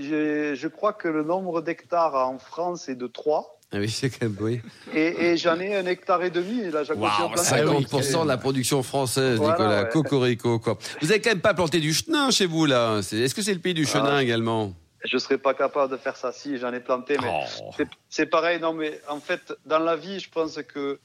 je 0.55 0.67
crois 0.67 0.93
que 0.93 1.07
le 1.07 1.23
nombre 1.23 1.61
d'hectares 1.61 2.15
en 2.15 2.37
France 2.37 2.87
est 2.87 2.95
de 2.95 3.07
3. 3.07 3.59
Ah 3.73 3.77
oui, 3.79 3.89
c'est 3.89 4.09
quand 4.09 4.23
même 4.27 4.37
oui. 4.39 4.61
Et, 4.93 5.25
et 5.31 5.37
j'en 5.37 5.59
ai 5.59 5.75
un 5.75 5.85
hectare 5.85 6.23
et 6.23 6.29
demi. 6.29 6.59
Et 6.61 6.71
là, 6.71 6.83
oui, 6.95 7.07
50% 7.37 8.23
de 8.23 8.27
la 8.27 8.37
production 8.37 8.83
française, 8.83 9.37
Voilà, 9.37 9.53
Nicolas. 9.53 9.83
ouais. 9.83 9.89
Cocorico, 9.89 10.59
quoi. 10.59 10.77
Vous 11.01 11.11
avez 11.11 11.19
quand 11.21 11.31
même 11.31 11.41
pas 11.41 11.53
planté 11.53 11.79
du 11.79 11.93
chenin 11.93 12.29
chez 12.31 12.45
vous, 12.45 12.65
là 12.65 12.99
Est-ce 12.99 13.33
que 13.33 13.41
c'est 13.41 13.53
le 13.53 13.59
pays 13.59 13.73
du 13.73 13.85
chenin 13.85 14.15
Ah. 14.17 14.23
également? 14.23 14.73
Je 15.05 15.17
serais 15.17 15.37
pas 15.37 15.53
capable 15.53 15.91
de 15.91 15.97
faire 15.97 16.15
ça 16.15 16.31
si 16.31 16.57
j'en 16.57 16.71
ai 16.71 16.79
planté. 16.79 17.17
Mais 17.21 17.27
Oh. 17.29 17.71
c'est- 18.09 18.25
pareil. 18.25 18.59
Non, 18.61 18.73
mais 18.73 19.01
en 19.09 19.19
fait, 19.19 19.53
dans 19.65 19.79
la 19.79 19.95
vie, 19.97 20.19
je 20.19 20.29
pense 20.29 20.57
que 20.61 20.99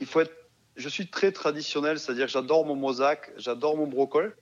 il 0.00 0.06
faut 0.06 0.20
être. 0.20 0.32
Je 0.76 0.88
suis 0.88 1.06
très 1.08 1.32
traditionnel, 1.32 1.98
c'est-à-dire 1.98 2.26
que 2.26 2.32
j'adore 2.32 2.64
mon 2.66 2.74
mosaque, 2.76 3.32
j'adore 3.38 3.76
mon 3.76 3.86
brocol. 3.86 4.36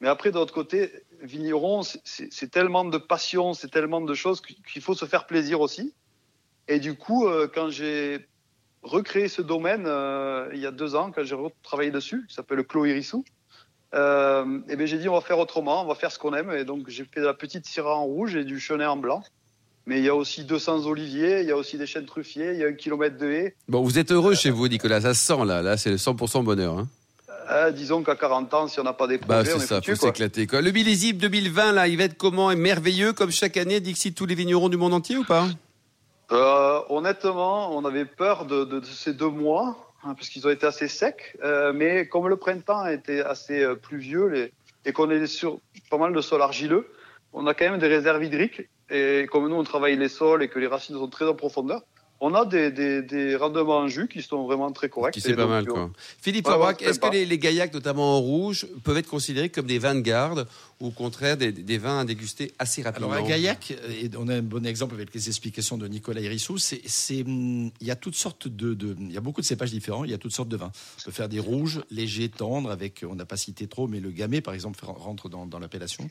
Mais 0.00 0.08
après, 0.08 0.30
de 0.30 0.36
l'autre 0.36 0.52
côté, 0.54 0.92
vigneron, 1.22 1.82
c'est 2.04 2.50
tellement 2.50 2.84
de 2.84 2.98
passion, 2.98 3.54
c'est 3.54 3.70
tellement 3.70 4.00
de 4.00 4.14
choses 4.14 4.40
qu'il 4.40 4.82
faut 4.82 4.94
se 4.94 5.06
faire 5.06 5.26
plaisir 5.26 5.60
aussi. 5.60 5.92
Et 6.68 6.78
du 6.78 6.94
coup, 6.94 7.26
euh, 7.26 7.48
quand 7.52 7.70
j'ai 7.70 8.26
recréé 8.82 9.28
ce 9.28 9.42
domaine 9.42 9.84
euh, 9.86 10.48
il 10.54 10.60
y 10.60 10.66
a 10.66 10.70
deux 10.70 10.94
ans, 10.94 11.10
quand 11.14 11.24
j'ai 11.24 11.34
retravaillé 11.34 11.90
dessus, 11.90 12.24
qui 12.28 12.34
s'appelle 12.34 12.58
le 12.58 12.62
Clos 12.64 12.84
Hérissou, 12.86 13.24
euh, 13.94 14.58
et 14.68 14.76
ben 14.76 14.86
j'ai 14.86 14.98
dit 14.98 15.08
on 15.08 15.14
va 15.14 15.20
faire 15.20 15.38
autrement, 15.38 15.82
on 15.82 15.86
va 15.86 15.94
faire 15.94 16.10
ce 16.12 16.18
qu'on 16.18 16.34
aime. 16.34 16.50
Et 16.50 16.64
donc 16.64 16.88
j'ai 16.88 17.04
fait 17.04 17.20
de 17.20 17.26
la 17.26 17.34
petite 17.34 17.66
syrah 17.66 17.96
en 17.96 18.04
rouge 18.04 18.34
et 18.36 18.44
du 18.44 18.58
chenet 18.60 18.86
en 18.86 18.96
blanc. 18.96 19.22
Mais 19.88 19.98
il 19.98 20.04
y 20.04 20.08
a 20.08 20.14
aussi 20.16 20.42
200 20.44 20.86
oliviers, 20.86 21.42
il 21.42 21.46
y 21.46 21.52
a 21.52 21.56
aussi 21.56 21.78
des 21.78 21.86
chênes 21.86 22.06
truffiers, 22.06 22.50
il 22.54 22.58
y 22.58 22.64
a 22.64 22.66
un 22.66 22.72
kilomètre 22.72 23.16
de 23.18 23.26
haies. 23.30 23.54
Bon, 23.68 23.82
vous 23.82 23.98
êtes 24.00 24.10
heureux 24.10 24.34
chez 24.34 24.50
vous, 24.50 24.66
Nicolas. 24.66 25.00
Ça 25.00 25.14
se 25.14 25.22
sent, 25.24 25.44
là. 25.44 25.62
Là, 25.62 25.76
c'est 25.76 25.90
le 25.90 25.96
100% 25.96 26.42
bonheur. 26.42 26.76
hein. 26.76 26.88
Euh, 27.52 27.70
disons 27.70 28.02
qu'à 28.02 28.16
40 28.16 28.52
ans, 28.54 28.66
si 28.66 28.80
on 28.80 28.82
n'a 28.82 28.92
pas 28.92 29.06
des 29.06 29.18
Bah, 29.18 29.36
projets, 29.44 29.52
c'est 29.52 29.56
est 29.58 29.66
ça, 29.68 29.76
foutu, 29.76 29.94
faut 29.94 30.06
s'éclater. 30.06 30.48
quoi. 30.48 30.60
Le 30.60 30.72
millésime 30.72 31.18
2020, 31.18 31.70
là, 31.70 31.86
il 31.86 31.96
va 31.96 32.02
être 32.02 32.16
comment? 32.16 32.48
Merveilleux, 32.56 33.12
comme 33.12 33.30
chaque 33.30 33.56
année, 33.56 33.78
Dixit 33.78 34.12
tous 34.12 34.26
les 34.26 34.34
vignerons 34.34 34.68
du 34.68 34.76
monde 34.76 34.92
entier 34.92 35.16
ou 35.16 35.22
pas? 35.24 35.46
Euh, 36.32 36.80
honnêtement, 36.88 37.76
on 37.76 37.84
avait 37.84 38.04
peur 38.04 38.46
de, 38.46 38.64
de- 38.64 38.80
de 38.80 38.84
ces 38.84 39.12
deux 39.12 39.28
mois, 39.28 39.92
hein, 40.02 40.14
puisqu'ils 40.14 40.46
ont 40.46 40.50
été 40.50 40.66
assez 40.66 40.88
secs. 40.88 41.36
Euh, 41.44 41.72
mais 41.72 42.08
comme 42.08 42.28
le 42.28 42.36
printemps 42.36 42.80
a 42.80 42.92
été 42.92 43.20
assez 43.20 43.62
euh, 43.62 43.74
pluvieux 43.76 44.26
les- 44.26 44.52
et 44.84 44.92
qu'on 44.92 45.10
est 45.10 45.26
sur 45.26 45.60
pas 45.90 45.98
mal 45.98 46.12
de 46.12 46.20
sols 46.20 46.42
argileux, 46.42 46.88
on 47.32 47.46
a 47.46 47.54
quand 47.54 47.68
même 47.70 47.78
des 47.80 47.88
réserves 47.88 48.22
hydriques. 48.24 48.62
Et 48.90 49.26
comme 49.30 49.48
nous, 49.48 49.56
on 49.56 49.64
travaille 49.64 49.96
les 49.96 50.08
sols 50.08 50.42
et 50.42 50.48
que 50.48 50.58
les 50.58 50.68
racines 50.68 50.96
sont 50.96 51.08
très 51.08 51.26
en 51.26 51.34
profondeur, 51.34 51.82
on 52.20 52.34
a 52.34 52.44
des, 52.46 52.70
des, 52.70 53.02
des 53.02 53.36
rendements 53.36 53.78
en 53.78 53.88
jus 53.88 54.08
qui 54.08 54.22
sont 54.22 54.44
vraiment 54.46 54.72
très 54.72 54.88
corrects. 54.88 55.12
Qui 55.14 55.20
c'est 55.20 55.34
pas 55.34 55.42
donc, 55.42 55.50
mal, 55.50 55.64
euh, 55.68 55.72
quoi. 55.72 55.90
Philippe 56.20 56.48
Ouais, 56.48 56.72
est-ce 56.80 56.98
que 56.98 57.10
les, 57.10 57.26
les 57.26 57.38
gaillacs, 57.38 57.74
notamment 57.74 58.16
en 58.16 58.20
rouge, 58.20 58.66
peuvent 58.84 58.96
être 58.96 59.08
considérés 59.08 59.50
comme 59.50 59.66
des 59.66 59.80
garde 59.96 60.46
ou 60.80 60.88
au 60.88 60.90
contraire 60.90 61.36
des, 61.36 61.52
des 61.52 61.78
vins 61.78 62.00
à 62.00 62.04
déguster 62.04 62.52
assez 62.58 62.82
rapidement 62.82 63.10
Alors 63.12 63.24
à 63.24 63.28
Gaillac, 63.28 63.70
et 63.70 64.10
on 64.18 64.28
a 64.28 64.34
un 64.36 64.42
bon 64.42 64.66
exemple 64.66 64.94
avec 64.94 65.14
les 65.14 65.28
explications 65.28 65.78
de 65.78 65.88
Nicolas 65.88 66.20
c'est, 66.58 66.82
c'est, 66.86 67.22
hum, 67.22 67.70
il 67.80 67.86
y 67.86 67.90
a 67.90 67.96
toutes 67.96 68.14
sortes 68.14 68.48
de, 68.48 68.74
de- 68.74 68.96
il 69.00 69.12
y 69.12 69.16
a 69.16 69.20
beaucoup 69.20 69.40
de 69.40 69.46
cépages 69.46 69.70
différents, 69.70 70.04
il 70.04 70.10
y 70.10 70.14
a 70.14 70.18
toutes 70.18 70.32
sortes 70.34 70.48
de 70.48 70.56
vins. 70.56 70.70
On 71.00 71.04
peut 71.04 71.10
faire 71.12 71.28
des 71.28 71.40
rouges, 71.40 71.80
légers, 71.90 72.28
tendres, 72.28 72.70
avec, 72.70 73.04
on 73.08 73.14
n'a 73.14 73.24
pas 73.24 73.36
cité 73.36 73.66
trop, 73.66 73.88
mais 73.88 74.00
le 74.00 74.10
gamay 74.10 74.40
par 74.40 74.52
exemple 74.54 74.78
rentre 74.84 75.28
dans, 75.28 75.46
dans 75.46 75.58
l'appellation. 75.58 76.08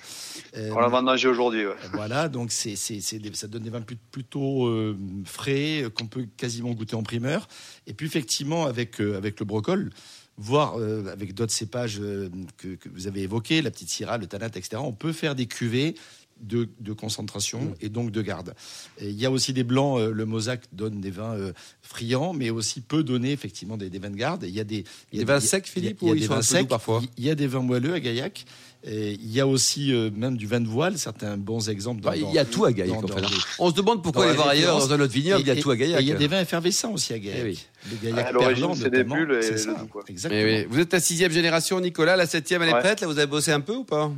Euh, 0.57 0.71
On 0.75 0.79
l'a 0.79 0.87
vendangé 0.87 1.27
aujourd'hui. 1.27 1.65
ouais. 1.67 1.75
voilà, 1.93 2.27
donc 2.29 2.51
c'est, 2.51 2.75
ça 2.75 3.47
donne 3.47 3.63
des 3.63 3.69
vins 3.69 3.83
plutôt 4.11 4.65
euh, 4.67 4.97
frais, 5.25 5.83
euh, 5.83 5.89
qu'on 5.89 6.07
peut 6.07 6.27
quasiment 6.37 6.71
goûter 6.71 6.95
en 6.95 7.03
primeur. 7.03 7.47
Et 7.87 7.93
puis 7.93 8.07
effectivement, 8.07 8.65
avec, 8.65 8.99
euh, 8.99 9.17
avec 9.17 9.39
le 9.39 9.45
brocol, 9.45 9.91
voire 10.37 10.79
euh, 10.79 11.11
avec 11.11 11.33
d'autres 11.33 11.53
cépages 11.53 11.99
euh, 11.99 12.29
que, 12.57 12.77
vous 12.93 13.07
avez 13.07 13.21
évoqués, 13.21 13.61
la 13.61 13.71
petite 13.71 13.89
syrah, 13.89 14.17
le 14.17 14.27
tanat, 14.27 14.47
etc., 14.47 14.77
on 14.77 14.93
peut 14.93 15.13
faire 15.13 15.35
des 15.35 15.45
cuvées 15.45 15.95
de, 16.41 16.67
de 16.79 16.93
concentration 16.93 17.75
et 17.81 17.89
donc 17.89 18.11
de 18.11 18.21
garde. 18.21 18.53
Et 18.99 19.09
il 19.09 19.19
y 19.19 19.25
a 19.25 19.31
aussi 19.31 19.53
des 19.53 19.63
blancs, 19.63 19.99
euh, 19.99 20.11
le 20.11 20.25
Mosaque 20.25 20.63
donne 20.73 20.99
des 21.01 21.09
vins 21.11 21.33
euh, 21.33 21.53
friands, 21.81 22.33
mais 22.33 22.49
aussi 22.49 22.81
peut 22.81 23.03
donner 23.03 23.31
effectivement 23.31 23.77
des, 23.77 23.89
des 23.89 23.99
vins 23.99 24.09
de 24.09 24.15
garde. 24.17 24.43
Et 24.43 24.47
Il 24.49 24.53
y 24.55 24.59
a 24.59 24.63
des, 24.65 24.83
il 25.13 25.19
y 25.19 25.21
a 25.21 25.25
Des 25.25 25.31
vins 25.31 25.39
il 25.39 25.43
y 25.43 25.45
a- 25.45 25.49
secs, 25.49 25.65
Philippe, 25.67 25.99
il 26.01 26.07
y 26.07 26.11
a 26.11 26.13
ou 26.13 26.19
des 26.19 26.27
vins 26.27 26.41
secs, 26.41 26.67
parfois 26.67 27.01
Il 27.17 27.23
y 27.23 27.29
a 27.29 27.35
des 27.35 27.47
vins 27.47 27.61
moelleux 27.61 27.93
à 27.93 27.99
Gaillac. 27.99 28.45
Et 28.87 29.13
il 29.13 29.31
y 29.31 29.39
a 29.39 29.47
aussi 29.47 29.91
euh, 29.91 30.11
même 30.15 30.37
du 30.37 30.45
vin 30.45 30.59
de 30.61 30.67
voile, 30.67 30.99
certains 30.99 31.37
bons 31.37 31.69
exemples. 31.69 32.01
dans- 32.01 32.11
Bah, 32.11 32.17
Il 32.17 32.31
y 32.31 32.37
a 32.37 32.43
dans- 32.43 32.51
tout 32.51 32.65
à 32.65 32.71
Gaillac. 32.73 33.01
dans- 33.01 33.05
en 33.05 33.07
fait. 33.15 33.21
dans 33.21 33.29
les- 33.29 33.35
On 33.57 33.69
se 33.71 33.75
demande 33.75 34.03
pourquoi 34.03 34.23
aller 34.25 34.31
les 34.33 34.37
voir 34.37 34.49
ailleurs 34.49 34.77
dans 34.77 34.93
un 34.93 34.99
autre 34.99 35.13
vignoble, 35.13 35.41
il 35.41 35.47
y 35.47 35.51
a 35.51 35.55
Et- 35.55 35.59
tout 35.59 35.71
à 35.71 35.75
Gaillac. 35.77 36.01
Il 36.01 36.07
y 36.07 36.11
a 36.11 36.15
des 36.15 36.27
vins 36.27 36.41
effervescents 36.41 36.91
aussi 36.93 37.13
à 37.13 37.17
Gaillac. 37.17 37.39
Eh 37.41 37.43
oui. 37.45 37.65
Le 37.89 37.97
Gaillac 37.97 38.27
À 38.27 38.31
l'origine, 38.33 38.75
c'est 38.75 38.89
des 38.91 39.03
bulles 39.03 39.39
et 39.41 39.57
ça, 39.57 39.73
doux, 39.73 39.87
quoi. 39.87 40.03
Exactement. 40.07 40.39
Mais 40.43 40.59
oui. 40.61 40.67
Vous 40.69 40.79
êtes 40.79 40.93
la 40.93 40.99
sixième 40.99 41.31
génération, 41.31 41.79
Nicolas. 41.79 42.15
La 42.15 42.27
septième, 42.27 42.61
elle 42.61 42.69
est 42.69 42.73
Ouais. 42.73 42.79
prête. 42.81 43.01
Là, 43.01 43.07
vous 43.07 43.17
avez 43.17 43.25
bossé 43.27 43.51
un 43.51 43.61
peu 43.61 43.73
ou 43.73 43.85
pas 43.85 44.11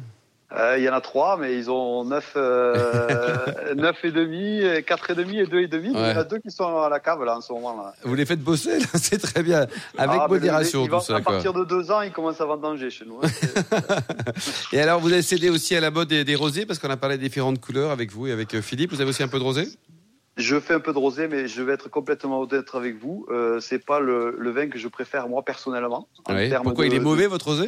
Euh, 0.56 0.78
Il 0.78 0.84
y 0.86 0.90
en 0.90 0.94
a 0.94 1.02
trois, 1.02 1.36
mais 1.38 1.58
ils 1.58 1.70
ont 1.70 2.06
neuf, 2.06 2.34
euh, 2.38 3.46
neuf 3.76 3.98
et 4.06 4.12
demi, 4.12 4.62
quatre 4.86 5.10
et 5.10 5.16
demi 5.16 5.40
et 5.40 5.46
deux 5.46 5.60
et 5.60 5.68
demi. 5.68 5.90
Il 5.90 5.98
y 5.98 5.98
en 5.98 6.18
a 6.18 6.24
deux 6.24 6.40
qui 6.40 6.52
sont 6.52 6.78
à 6.82 6.88
la 6.90 7.00
cave 7.02 7.22
là 7.26 7.36
en 7.38 7.42
ce 7.42 7.52
moment 7.52 7.76
là. 7.76 7.94
Vous 8.04 8.16
les 8.16 8.26
faites 8.26 8.42
bosser, 8.42 8.80
c'est 8.96 9.18
très 9.22 9.44
bien. 9.44 9.68
Avec 9.98 10.22
Ah, 10.24 10.28
modération, 10.30 10.84
le- 10.86 10.90
tout 10.90 11.02
ça. 11.02 11.18
À 11.18 11.22
Quoi. 11.22 11.34
partir 11.34 11.52
de 11.54 11.66
deux 11.66 11.92
ans, 11.92 12.02
ils 12.02 12.12
commencent 12.14 12.40
à 12.40 12.46
vendanger 12.46 12.90
chez 12.90 13.04
nous. 13.06 13.20
hein. 13.22 13.28
Et 14.72 14.80
alors, 14.80 15.00
vous 15.02 15.12
avez 15.12 15.22
cédé 15.22 15.50
aussi 15.50 15.76
à 15.76 15.82
la 15.82 15.92
mode 15.92 16.08
des, 16.08 16.24
des 16.24 16.36
rosés, 16.36 16.66
parce 16.66 16.80
qu'on 16.80 16.90
a 16.90 16.98
parlé 16.98 17.18
des 17.18 17.24
différentes 17.26 17.60
couleurs 17.60 17.92
avec 17.92 18.12
vous 18.12 18.28
et 18.28 18.32
avec 18.32 18.54
euh, 18.56 18.62
Philippe. 18.62 18.92
Vous 18.94 19.02
avez 19.02 19.10
aussi 19.10 19.24
un 19.24 19.28
peu 19.28 19.40
de 19.40 19.44
rosé? 19.44 19.68
Je 20.38 20.60
fais 20.60 20.76
un 20.76 20.80
peu 20.80 20.94
de 20.94 21.00
rosé, 21.00 21.28
mais 21.28 21.48
je 21.48 21.62
vais 21.64 21.74
être 21.74 21.90
complètement 21.90 22.40
honnête 22.42 22.68
avec 22.74 22.98
vous. 23.02 23.26
Euh, 23.32 23.60
c'est 23.60 23.84
pas 23.84 24.00
le, 24.00 24.36
le 24.40 24.52
vin 24.52 24.70
que 24.70 24.78
je 24.78 24.88
préfère 24.88 25.28
moi 25.28 25.44
personnellement. 25.44 26.08
Pourquoi 26.16 26.36
de- 26.86 26.90
il 26.92 26.94
est 26.96 27.00
de- 27.00 27.04
mauvais, 27.04 27.26
votre 27.28 27.48
rosé? 27.48 27.68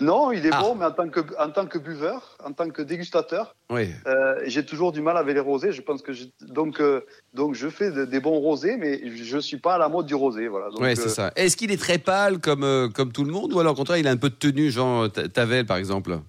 Non, 0.00 0.30
il 0.30 0.46
est 0.46 0.50
Ah. 0.52 0.60
bon, 0.62 0.76
mais 0.76 0.84
en 0.84 0.92
tant 0.92 1.08
que 1.08 1.20
en 1.40 1.50
tant 1.50 1.66
que 1.66 1.76
buveur, 1.76 2.36
en 2.44 2.52
tant 2.52 2.70
que 2.70 2.82
dégustateur, 2.82 3.56
Oui. 3.68 3.88
euh, 4.06 4.40
j'ai 4.46 4.64
toujours 4.64 4.92
du 4.92 5.00
mal 5.00 5.16
avec 5.16 5.34
les 5.34 5.40
rosés. 5.40 5.72
Je 5.72 5.82
pense 5.82 6.02
que 6.02 6.12
donc 6.40 6.80
euh, 6.80 7.00
donc 7.34 7.54
je 7.56 7.68
fais 7.68 7.90
de- 7.90 8.04
des 8.04 8.20
bons 8.20 8.38
rosés, 8.38 8.76
mais 8.76 9.00
je 9.16 9.38
suis 9.38 9.56
pas 9.56 9.74
à 9.74 9.78
la 9.78 9.88
mode 9.88 10.06
du 10.06 10.14
rosé. 10.14 10.46
Voilà. 10.46 10.70
Donc, 10.70 10.78
Ouais, 10.80 10.94
c'est 10.94 11.06
euh, 11.06 11.08
ça. 11.08 11.32
Est-ce 11.34 11.56
qu'il 11.56 11.72
est 11.72 11.80
très 11.80 11.98
pâle 11.98 12.38
comme, 12.38 12.92
comme 12.94 13.10
tout 13.10 13.24
le 13.24 13.32
monde, 13.32 13.52
ou 13.52 13.58
alors 13.58 13.72
au 13.72 13.76
contraire, 13.76 13.98
il 13.98 14.06
a 14.06 14.12
un 14.12 14.16
peu 14.16 14.30
de 14.30 14.36
tenue, 14.36 14.70
genre 14.70 15.10
Ta- 15.10 15.28
Tavel, 15.28 15.66
par 15.66 15.78
exemple? 15.78 16.20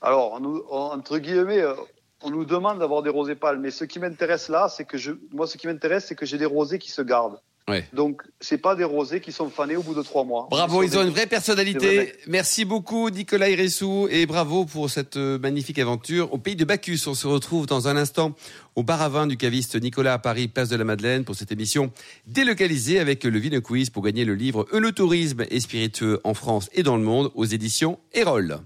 Alors, 0.00 0.34
on 0.34 0.38
nous- 0.40 0.62
on- 0.70 0.76
entre 0.92 1.18
guillemets, 1.18 1.64
on 2.22 2.30
nous 2.30 2.44
demande 2.44 2.78
d'avoir 2.78 3.02
des 3.02 3.10
rosés 3.10 3.34
pâles, 3.34 3.58
mais 3.58 3.72
ce 3.72 3.84
qui 3.84 3.98
m'intéresse 3.98 4.48
là, 4.48 4.68
c'est 4.68 4.84
que 4.84 4.98
je, 4.98 5.10
moi, 5.32 5.48
ce 5.48 5.56
qui 5.56 5.66
m'intéresse, 5.66 6.06
c'est 6.06 6.14
que 6.14 6.26
j'ai 6.26 6.38
des 6.38 6.46
rosés 6.46 6.78
qui 6.78 6.92
se 6.92 7.02
gardent. 7.02 7.40
Ouais. 7.68 7.86
Donc, 7.92 8.22
c'est 8.40 8.58
pas 8.58 8.74
des 8.74 8.84
rosés 8.84 9.20
qui 9.20 9.30
sont 9.32 9.50
fanés 9.50 9.76
au 9.76 9.82
bout 9.82 9.94
de 9.94 10.02
trois 10.02 10.24
mois. 10.24 10.48
Bravo, 10.50 10.82
ils 10.82 10.96
ont 10.96 11.02
des- 11.02 11.08
une 11.08 11.12
vraie 11.14 11.26
personnalité. 11.26 12.14
Merci 12.26 12.64
beaucoup, 12.64 13.10
Nicolas 13.10 13.50
Iressou, 13.50 14.08
et 14.10 14.26
bravo 14.26 14.64
pour 14.64 14.88
cette 14.90 15.16
euh, 15.16 15.38
magnifique 15.38 15.78
aventure. 15.78 16.32
Au 16.32 16.38
pays 16.38 16.56
de 16.56 16.64
Bacchus, 16.64 17.00
on 17.06 17.14
se 17.14 17.26
retrouve 17.26 17.66
dans 17.66 17.88
un 17.88 17.96
instant 17.96 18.34
au 18.76 18.82
bar 18.82 19.02
à 19.02 19.08
vin 19.08 19.26
du 19.26 19.36
caviste 19.36 19.80
Nicolas 19.80 20.14
à 20.14 20.18
Paris, 20.18 20.48
place 20.48 20.68
de 20.68 20.76
la 20.76 20.84
Madeleine, 20.84 21.24
pour 21.24 21.34
cette 21.34 21.52
émission 21.52 21.92
délocalisée 22.26 22.98
avec 23.00 23.24
le 23.24 23.38
Vino 23.38 23.60
Quiz 23.60 23.90
pour 23.90 24.02
gagner 24.02 24.24
le 24.24 24.34
livre 24.34 24.66
Eunotourisme 24.72 25.44
et 25.50 25.60
spiritueux 25.60 26.20
en 26.24 26.34
France 26.34 26.70
et 26.72 26.82
dans 26.82 26.96
le 26.96 27.02
monde 27.02 27.30
aux 27.34 27.44
éditions 27.44 27.98
Erol. 28.14 28.58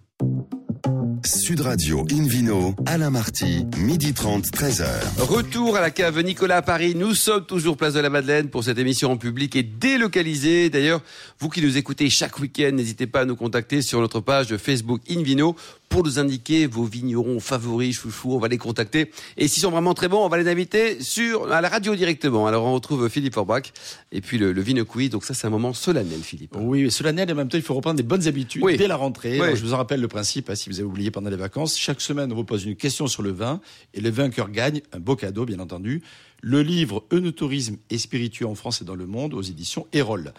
Sud 1.24 1.60
Radio 1.60 2.04
Invino, 2.10 2.74
Alain 2.84 3.10
Marty, 3.10 3.64
midi 3.76 4.12
30, 4.12 4.46
13h. 4.46 4.86
Retour 5.18 5.76
à 5.76 5.80
la 5.80 5.90
cave 5.90 6.20
Nicolas 6.20 6.56
à 6.56 6.62
Paris. 6.62 6.94
Nous 6.96 7.14
sommes 7.14 7.46
toujours 7.46 7.76
place 7.76 7.94
de 7.94 8.00
la 8.00 8.10
Madeleine 8.10 8.48
pour 8.48 8.64
cette 8.64 8.78
émission 8.78 9.12
en 9.12 9.16
public 9.16 9.54
et 9.54 9.62
délocalisée. 9.62 10.68
D'ailleurs, 10.68 11.00
vous 11.38 11.48
qui 11.48 11.62
nous 11.62 11.76
écoutez 11.76 12.10
chaque 12.10 12.40
week-end, 12.40 12.72
n'hésitez 12.72 13.06
pas 13.06 13.20
à 13.20 13.24
nous 13.24 13.36
contacter 13.36 13.82
sur 13.82 14.00
notre 14.00 14.20
page 14.20 14.48
de 14.48 14.56
Facebook 14.56 15.00
Invino 15.08 15.54
pour 15.92 16.02
nous 16.02 16.18
indiquer 16.18 16.66
vos 16.66 16.84
vignerons 16.84 17.38
favoris, 17.38 17.94
chouchous. 17.94 18.32
On 18.32 18.38
va 18.38 18.48
les 18.48 18.56
contacter. 18.56 19.10
Et 19.36 19.46
s'ils 19.46 19.60
sont 19.60 19.70
vraiment 19.70 19.92
très 19.92 20.08
bons, 20.08 20.24
on 20.24 20.28
va 20.30 20.38
les 20.38 20.50
inviter 20.50 21.02
sur, 21.02 21.52
à 21.52 21.60
la 21.60 21.68
radio 21.68 21.94
directement. 21.94 22.46
Alors, 22.46 22.64
on 22.64 22.72
retrouve 22.72 23.10
Philippe 23.10 23.34
Forbach 23.34 23.64
et 24.10 24.22
puis 24.22 24.38
le, 24.38 24.54
le 24.54 24.84
Quiz. 24.84 25.10
Donc 25.10 25.22
ça, 25.22 25.34
c'est 25.34 25.46
un 25.46 25.50
moment 25.50 25.74
solennel, 25.74 26.20
Philippe. 26.22 26.56
Oui, 26.58 26.84
mais 26.84 26.90
solennel 26.90 27.28
et 27.28 27.32
en 27.34 27.36
même 27.36 27.50
temps, 27.50 27.58
il 27.58 27.62
faut 27.62 27.74
reprendre 27.74 27.98
des 27.98 28.02
bonnes 28.02 28.26
habitudes 28.26 28.62
Oui. 28.64 28.78
dès 28.78 28.88
la 28.88 28.96
rentrée. 28.96 29.38
Oui. 29.38 29.42
Alors, 29.44 29.54
je 29.56 29.62
vous 29.62 29.74
en 29.74 29.76
rappelle 29.76 30.00
le 30.00 30.08
principe, 30.08 30.48
hein, 30.48 30.54
si 30.54 30.70
vous 30.70 30.76
avez 30.80 30.88
oublié 30.88 31.10
pendant 31.10 31.28
les 31.28 31.36
vacances. 31.36 31.76
Chaque 31.76 32.00
semaine, 32.00 32.32
on 32.32 32.36
vous 32.36 32.44
pose 32.44 32.64
une 32.64 32.76
question 32.76 33.06
sur 33.06 33.22
le 33.22 33.30
vin 33.30 33.60
et 33.92 34.00
le 34.00 34.08
vainqueur 34.08 34.48
gagne 34.50 34.80
un 34.92 34.98
beau 34.98 35.14
cadeau, 35.14 35.44
bien 35.44 35.58
entendu. 35.60 36.02
Le 36.40 36.62
livre 36.62 37.04
Eunotourisme 37.12 37.76
et 37.90 37.98
spiritueux 37.98 38.46
en 38.46 38.54
France 38.54 38.80
et 38.80 38.86
dans 38.86 38.94
le 38.96 39.06
monde 39.06 39.34
aux 39.34 39.42
éditions 39.42 39.86
Erol. 39.92 40.32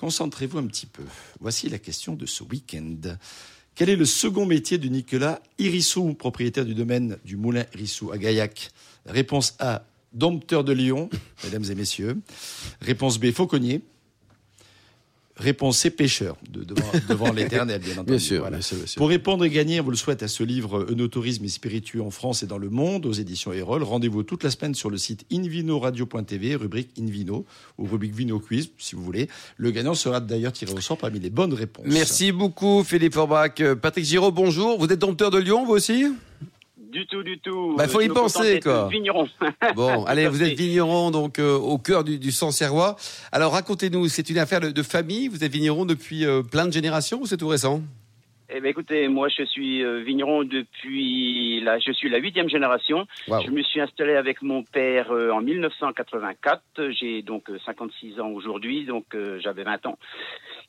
Concentrez-vous 0.00 0.58
un 0.58 0.66
petit 0.66 0.86
peu. 0.86 1.04
Voici 1.40 1.68
la 1.68 1.78
question 1.78 2.14
de 2.14 2.26
ce 2.26 2.42
week-end. 2.42 3.16
Quel 3.78 3.90
est 3.90 3.94
le 3.96 4.06
second 4.06 4.44
métier 4.44 4.76
de 4.76 4.88
Nicolas 4.88 5.40
Irissou, 5.60 6.12
propriétaire 6.12 6.64
du 6.64 6.74
domaine 6.74 7.16
du 7.24 7.36
Moulin 7.36 7.64
Irissou 7.74 8.10
à 8.10 8.18
Gaillac? 8.18 8.70
Réponse 9.06 9.54
A, 9.60 9.84
dompteur 10.12 10.64
de 10.64 10.72
Lyon, 10.72 11.08
mesdames 11.44 11.62
et 11.70 11.76
messieurs. 11.76 12.16
Réponse 12.80 13.20
B, 13.20 13.30
fauconnier. 13.30 13.82
Réponse 15.38 15.78
C, 15.78 15.90
pêcheur, 15.90 16.36
de- 16.50 16.64
devant, 16.64 16.90
devant 17.08 17.32
l'éternel, 17.32 17.80
bien 17.80 17.92
entendu. 17.92 18.10
Bien 18.10 18.18
sûr, 18.18 18.40
Voilà. 18.40 18.56
bien 18.56 18.62
sûr, 18.62 18.76
bien 18.76 18.86
sûr. 18.86 18.98
Pour 18.98 19.08
répondre 19.08 19.44
et 19.44 19.50
gagner, 19.50 19.78
vous 19.80 19.90
le 19.90 19.96
souhaite, 19.96 20.22
à 20.24 20.28
ce 20.28 20.42
livre 20.42 20.86
Eunotourisme 20.90 21.44
et 21.44 21.48
spiritueux 21.48 22.02
en 22.02 22.10
France 22.10 22.42
et 22.42 22.46
dans 22.46 22.58
le 22.58 22.70
monde, 22.70 23.06
aux 23.06 23.12
éditions 23.12 23.52
Erol, 23.52 23.82
rendez-vous 23.84 24.24
toute 24.24 24.42
la 24.42 24.50
semaine 24.50 24.74
sur 24.74 24.90
le 24.90 24.98
site 24.98 25.24
invinoradio.tv, 25.32 26.56
rubrique 26.56 26.90
Invino, 26.98 27.46
ou 27.78 27.86
rubrique 27.86 28.14
Vino 28.14 28.40
Quiz, 28.40 28.70
si 28.78 28.96
vous 28.96 29.02
voulez. 29.04 29.28
Le 29.56 29.70
gagnant 29.70 29.94
sera 29.94 30.20
d'ailleurs 30.20 30.52
tiré 30.52 30.72
au 30.72 30.80
sort 30.80 30.98
parmi 30.98 31.20
les 31.20 31.30
bonnes 31.30 31.54
réponses. 31.54 31.84
Merci 31.86 32.32
beaucoup, 32.32 32.82
Philippe 32.84 33.14
Forbach. 33.14 33.52
Euh, 33.60 33.76
Patrick 33.76 34.04
Giraud, 34.04 34.32
bonjour. 34.32 34.78
Vous 34.78 34.86
êtes 34.86 34.98
dompteur 34.98 35.30
de 35.30 35.38
Lyon, 35.38 35.64
vous 35.64 35.72
aussi? 35.74 36.06
Du 36.90 37.06
tout, 37.06 37.22
du 37.22 37.38
tout. 37.38 37.74
Bah, 37.76 37.86
faut 37.86 38.00
y 38.00 38.08
penser, 38.08 38.60
quoi. 38.60 38.88
Vigneron. 38.90 39.28
Bon, 39.76 40.04
allez, 40.04 40.26
vous 40.26 40.42
êtes 40.42 40.56
vigneron 40.56 41.10
donc 41.10 41.38
euh, 41.38 41.54
au 41.54 41.76
cœur 41.78 42.02
du, 42.02 42.18
du 42.18 42.32
Sancerrois. 42.32 42.96
Alors 43.30 43.52
racontez-nous, 43.52 44.08
c'est 44.08 44.30
une 44.30 44.38
affaire 44.38 44.60
de, 44.60 44.70
de 44.70 44.82
famille. 44.82 45.28
Vous 45.28 45.44
êtes 45.44 45.52
vigneron 45.52 45.84
depuis 45.84 46.24
euh, 46.24 46.42
plein 46.42 46.66
de 46.66 46.72
générations 46.72 47.20
ou 47.20 47.26
c'est 47.26 47.36
tout 47.36 47.48
récent? 47.48 47.82
Eh 48.50 48.60
ben, 48.62 48.70
écoutez, 48.70 49.08
moi, 49.08 49.28
je 49.28 49.44
suis 49.44 49.84
euh, 49.84 49.98
vigneron 50.02 50.42
depuis 50.42 51.60
la, 51.60 51.78
je 51.78 51.92
suis 51.92 52.08
la 52.08 52.16
huitième 52.16 52.48
génération. 52.48 53.06
Je 53.44 53.50
me 53.50 53.62
suis 53.62 53.78
installé 53.78 54.14
avec 54.14 54.40
mon 54.40 54.62
père 54.62 55.12
euh, 55.12 55.30
en 55.32 55.42
1984. 55.42 56.62
J'ai 56.98 57.20
donc 57.20 57.50
euh, 57.50 57.58
56 57.66 58.18
ans 58.20 58.28
aujourd'hui, 58.28 58.86
donc 58.86 59.04
euh, 59.14 59.38
j'avais 59.42 59.64
20 59.64 59.84
ans. 59.84 59.98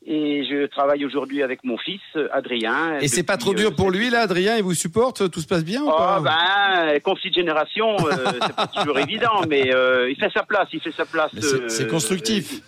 Et 0.04 0.44
je 0.44 0.66
travaille 0.66 1.06
aujourd'hui 1.06 1.42
avec 1.42 1.64
mon 1.64 1.78
fils, 1.78 2.02
euh, 2.16 2.28
Adrien. 2.32 2.98
Et 3.00 3.08
c'est 3.08 3.22
pas 3.22 3.38
trop 3.38 3.54
dur 3.54 3.70
euh, 3.70 3.74
pour 3.74 3.90
lui 3.90 4.10
là, 4.10 4.20
Adrien? 4.20 4.58
Il 4.58 4.62
vous 4.62 4.74
supporte? 4.74 5.30
Tout 5.30 5.40
se 5.40 5.46
passe 5.46 5.64
bien 5.64 5.80
ou 5.82 5.88
Oh 5.88 5.96
pas 5.96 6.20
ben, 6.20 7.00
conflit 7.00 7.30
de 7.30 7.34
génération, 7.36 7.96
euh, 8.06 8.14
c'est 8.42 8.56
pas 8.56 8.66
toujours 8.66 8.98
évident, 9.06 9.40
mais 9.48 9.74
euh, 9.74 10.10
il 10.10 10.16
fait 10.16 10.30
sa 10.34 10.42
place, 10.42 10.68
il 10.74 10.80
fait 10.80 10.92
sa 10.92 11.06
place. 11.06 11.30
C'est- 11.38 11.82
euh, 11.84 11.88
constructif. 11.88 12.60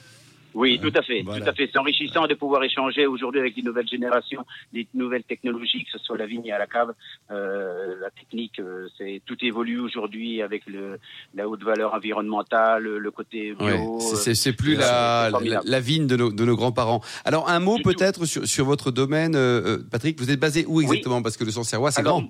Oui, 0.54 0.78
tout 0.80 0.92
à 0.94 1.02
fait, 1.02 1.22
Voilà. 1.22 1.44
tout 1.44 1.50
à 1.50 1.54
fait. 1.54 1.68
C'est 1.72 1.78
enrichissant 1.78 2.26
de 2.26 2.34
pouvoir 2.34 2.62
échanger 2.64 3.06
aujourd'hui 3.06 3.40
avec 3.40 3.56
les 3.56 3.62
nouvelles 3.62 3.88
générations, 3.88 4.44
des 4.72 4.86
nouvelles 4.94 5.24
technologies, 5.24 5.84
que 5.84 5.90
ce 5.92 5.98
soit 5.98 6.16
la 6.18 6.26
vigne 6.26 6.52
à 6.52 6.58
la 6.58 6.66
cave, 6.66 6.92
euh, 7.30 7.94
la 8.00 8.10
technique, 8.10 8.58
euh, 8.60 8.88
c'est 8.98 9.22
tout 9.24 9.36
évolue 9.42 9.80
aujourd'hui 9.80 10.42
avec 10.42 10.66
le, 10.66 10.98
la 11.34 11.48
haute 11.48 11.62
valeur 11.62 11.94
environnementale, 11.94 12.82
le 12.84 13.10
côté 13.10 13.54
bio. 13.54 13.66
Ouais, 13.66 14.00
c'est- 14.16 14.34
c'est 14.34 14.52
plus 14.52 14.74
euh, 14.76 15.30
la, 15.30 15.60
la, 15.64 15.80
vigne 15.80 16.06
de 16.06 16.16
nos, 16.16 16.30
de 16.32 16.44
nos 16.44 16.56
grands-parents. 16.56 17.00
Alors 17.24 17.48
un 17.48 17.60
mot 17.60 17.78
peut-être 17.82 18.24
sur, 18.26 18.46
sur 18.46 18.64
votre 18.64 18.90
domaine, 18.90 19.34
euh, 19.34 19.78
euh, 19.78 19.84
Patrick. 19.90 20.18
Vous 20.18 20.30
êtes 20.30 20.40
basé 20.40 20.64
où 20.66 20.80
exactement? 20.80 21.22
Parce 21.22 21.36
que 21.36 21.44
le 21.44 21.50
Sancerrois, 21.50 21.90
c'est 21.90 22.02
grand. 22.02 22.24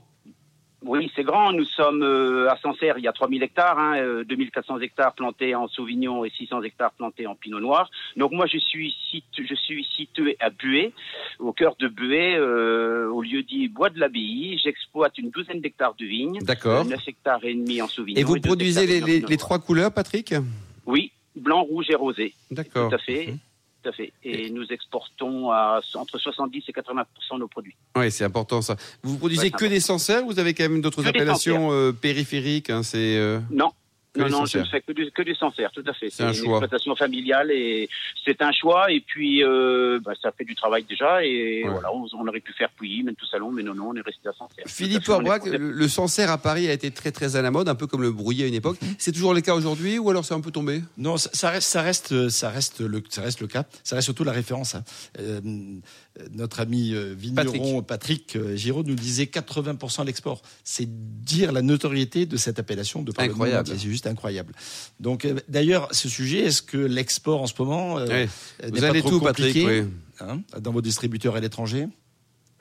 Oui, 0.85 1.11
c'est 1.15 1.23
grand. 1.23 1.53
Nous 1.53 1.65
sommes 1.65 2.03
euh, 2.03 2.51
à 2.51 2.57
Sancerre, 2.59 2.99
il 2.99 3.05
y 3.05 3.09
a 3.09 3.13
3000 3.13 3.43
hectares, 3.43 3.79
hein, 3.79 3.97
euh, 3.99 4.25
2400 4.25 4.81
hectares 4.81 5.15
plantés 5.15 5.55
en 5.55 5.69
Sauvignon 5.69 6.25
et 6.25 6.31
600 6.31 6.63
hectares 6.63 6.93
plantés 6.93 7.27
en 7.27 7.35
Pinot 7.37 7.61
Noir. 7.61 7.89
Donc 8.17 8.33
moi, 8.33 8.47
je 8.47 8.59
suis, 8.59 8.95
situ- 9.11 9.47
je 9.49 9.55
suis 9.55 9.85
situé 9.97 10.37
à 10.41 10.51
Buée, 10.51 10.93
au 11.39 11.53
cœur 11.53 11.77
de 11.79 11.87
Buée, 11.89 12.35
euh, 12.37 13.09
au 13.09 13.23
lieu 13.23 13.43
dit 13.43 13.69
Bois 13.69 13.91
de 13.91 14.01
l'Abbaye. 14.01 14.59
J'exploite 14.63 15.17
une 15.19 15.31
douzaine 15.31 15.61
d'hectares 15.61 15.95
de 15.99 16.05
vignes, 16.05 16.39
D'accord. 16.43 16.85
9 16.85 17.01
hectares 17.07 17.45
et 17.45 17.55
demi 17.55 17.81
en 17.81 17.89
Sauvignon. 17.89 18.21
Et 18.21 18.25
vous 18.25 18.41
produisez 18.41 18.87
les, 18.87 19.37
trois 19.37 19.59
couleurs, 19.61 19.93
Patrick? 19.93 20.35
Oui, 20.87 21.13
blanc, 21.37 21.63
rouge 21.63 21.87
et 21.91 21.95
rosé. 21.95 22.35
D'accord. 22.51 22.89
Tout 22.89 22.97
à 22.97 22.99
fait. 22.99 23.27
Mhm. 23.29 23.39
Tout 23.83 23.89
à 23.89 23.93
fait. 23.93 24.13
Et 24.23 24.51
nous 24.51 24.65
exportons 24.71 25.51
à 25.51 25.81
entre 25.95 26.19
70 26.19 26.65
et 26.69 26.73
80 26.73 27.05
de 27.33 27.39
nos 27.39 27.49
produits. 27.49 27.75
Oui, 27.97 28.11
c'est 28.11 28.25
important 28.25 28.63
ça. 28.63 28.77
Vous 29.03 29.19
produisez 29.19 29.45
Ouais, 29.45 29.51
que 29.51 29.65
des 29.65 29.81
Sancerres 29.81 30.25
ou 30.25 30.29
Vous 30.31 30.39
avez 30.39 30.55
quand 30.55 30.65
même 30.65 30.81
d'autres 30.81 31.07
appellations 31.07 31.73
euh, 31.73 31.93
périphériques 31.93 32.71
hein, 32.71 32.83
C'est 32.83 33.17
euh, 33.17 33.41
Non. 33.51 33.73
Non, 34.15 34.29
non, 34.29 34.45
je 34.45 34.59
ne 34.59 34.65
fais 34.65 34.83
que 34.83 34.93
du, 34.93 35.11
que 35.11 35.23
du 35.23 35.35
Sancerre, 35.35 35.71
tout 35.73 35.85
à 35.87 35.95
fait. 35.95 36.11
C'est 36.11 36.23
un 36.23 36.29
une 36.29 36.35
choix. 36.35 36.59
exploitation 36.59 36.95
familiale 36.97 37.51
et 37.51 37.89
c'est 38.27 38.43
un 38.43 38.53
choix. 38.53 38.93
Et 38.93 39.01
puis, 39.01 39.43
euh, 39.43 40.01
bah, 40.05 40.13
ça 40.21 40.31
fait 40.33 40.45
du 40.45 40.55
travail 40.55 40.85
déjà. 40.85 41.25
Et 41.25 41.63
Ouais. 41.65 41.71
voilà, 41.71 41.93
on, 41.95 42.07
on 42.19 42.27
aurait 42.29 42.41
pu 42.41 42.53
faire 42.53 42.69
Pouilly, 42.77 43.03
même 43.05 43.15
tout 43.15 43.25
salon, 43.27 43.51
mais 43.51 43.63
non, 43.63 43.75
non, 43.75 43.89
on 43.91 43.95
est 43.97 44.03
resté 44.03 44.29
à 44.29 44.33
Sancerre. 44.33 44.65
Philippe 44.67 45.09
Orbrac, 45.09 45.47
le, 45.47 45.57
le 45.73 45.89
Sancerre 45.89 46.31
à 46.31 46.37
Paris 46.39 46.69
a 46.69 46.73
été 46.75 46.91
très 46.91 47.11
très 47.11 47.37
à 47.37 47.43
la 47.43 47.51
mode, 47.51 47.69
un 47.71 47.75
peu 47.75 47.87
comme 47.87 48.03
le 48.03 48.11
brouillé 48.13 48.45
à 48.45 48.49
une 48.49 48.55
époque. 48.55 48.79
C'est 48.99 49.13
toujours 49.13 49.33
le 49.33 49.41
cas 49.41 49.55
aujourd'hui 49.55 49.99
ou 49.99 50.11
alors 50.11 50.25
c'est 50.27 50.35
un 50.35 50.41
peu 50.43 50.51
tombé? 50.51 50.83
Non, 50.99 51.17
ça, 51.17 51.31
ça 51.33 51.51
reste, 51.51 51.69
ça 51.71 51.81
reste, 51.83 52.29
ça 52.29 52.51
reste 52.51 52.81
le, 52.81 53.03
ça 53.09 53.23
reste 53.23 53.41
le 53.41 53.47
cas. 53.47 53.65
Ça 53.83 53.97
reste 53.97 54.05
surtout 54.07 54.25
la 54.25 54.33
référence. 54.33 54.75
hein. 54.75 54.85
Euh, 55.21 55.41
notre 56.33 56.61
ami 56.61 56.93
euh, 56.95 57.15
vigneron 57.17 57.83
Patrick, 57.83 58.37
Giraud 58.55 58.83
nous 58.83 58.95
disait 58.95 59.25
80% 59.25 60.03
à 60.03 60.05
l'export. 60.05 60.43
C'est 60.65 60.87
dire 60.87 61.53
la 61.53 61.63
notoriété 61.63 62.27
de 62.27 62.37
cette 62.37 62.59
appellation 62.59 63.03
de 63.03 63.13
par 63.13 63.25
le 63.25 63.31
monde 63.33 63.41
Incroyable. 63.43 63.71
entier. 63.71 63.79
C'est 64.02 64.02
juste 64.03 64.07
incroyable. 64.07 64.55
Donc, 65.01 65.25
euh, 65.25 65.37
d'ailleurs, 65.49 65.89
ce 65.93 66.09
sujet, 66.09 66.41
est-ce 66.41 66.63
que 66.63 66.77
l'export 66.79 67.43
en 67.43 67.47
ce 67.47 67.55
moment 67.63 67.99
euh, 67.99 68.07
Ouais. 68.07 68.29
euh, 68.63 68.67
Vous 68.69 68.71
n'est 68.75 68.81
pas 68.81 68.87
allez 68.89 69.01
trop 69.01 69.11
tout, 69.11 69.21
compliqué, 69.21 69.63
Patrick. 69.63 69.67
oui. 69.67 69.91
hein, 70.21 70.41
dans 70.61 70.73
vos 70.73 70.81
distributeurs 70.83 71.37
à 71.37 71.41
l'étranger? 71.41 71.87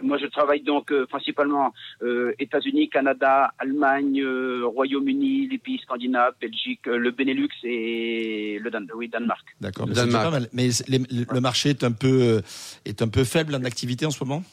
Moi, 0.03 0.17
je 0.17 0.25
travaille 0.25 0.63
donc 0.63 0.91
euh, 0.91 1.05
principalement 1.05 1.73
euh, 2.01 2.33
États-Unis, 2.39 2.89
Canada, 2.89 3.53
Allemagne, 3.59 4.19
euh, 4.19 4.63
Royaume-Uni, 4.65 5.47
les 5.47 5.59
pays 5.59 5.77
scandinaves, 5.83 6.33
Belgique, 6.41 6.79
euh, 6.87 6.97
le 6.97 7.11
Benelux 7.11 7.49
et 7.63 8.57
le 8.59 8.71
Dan 8.71 8.87
oui, 8.95 9.09
Danemark. 9.09 9.45
D'accord. 9.59 9.85
Mais 9.87 9.93
c'est 9.93 10.05
déjà 10.05 10.17
Danemark. 10.17 10.25
pas 10.25 10.39
mal. 10.39 10.49
Mais 10.53 10.71
c'est- 10.71 10.89
les- 10.89 10.97
le 10.97 11.25
le 11.31 11.39
marché 11.41 11.69
est 11.69 11.83
un 11.83 11.91
peu, 11.91 12.07
euh, 12.21 12.41
est 12.85 13.03
un 13.03 13.09
peu 13.09 13.23
faible 13.23 13.53
en 13.53 13.63
activité 13.63 14.07
en 14.07 14.11
ce 14.11 14.23
moment? 14.23 14.43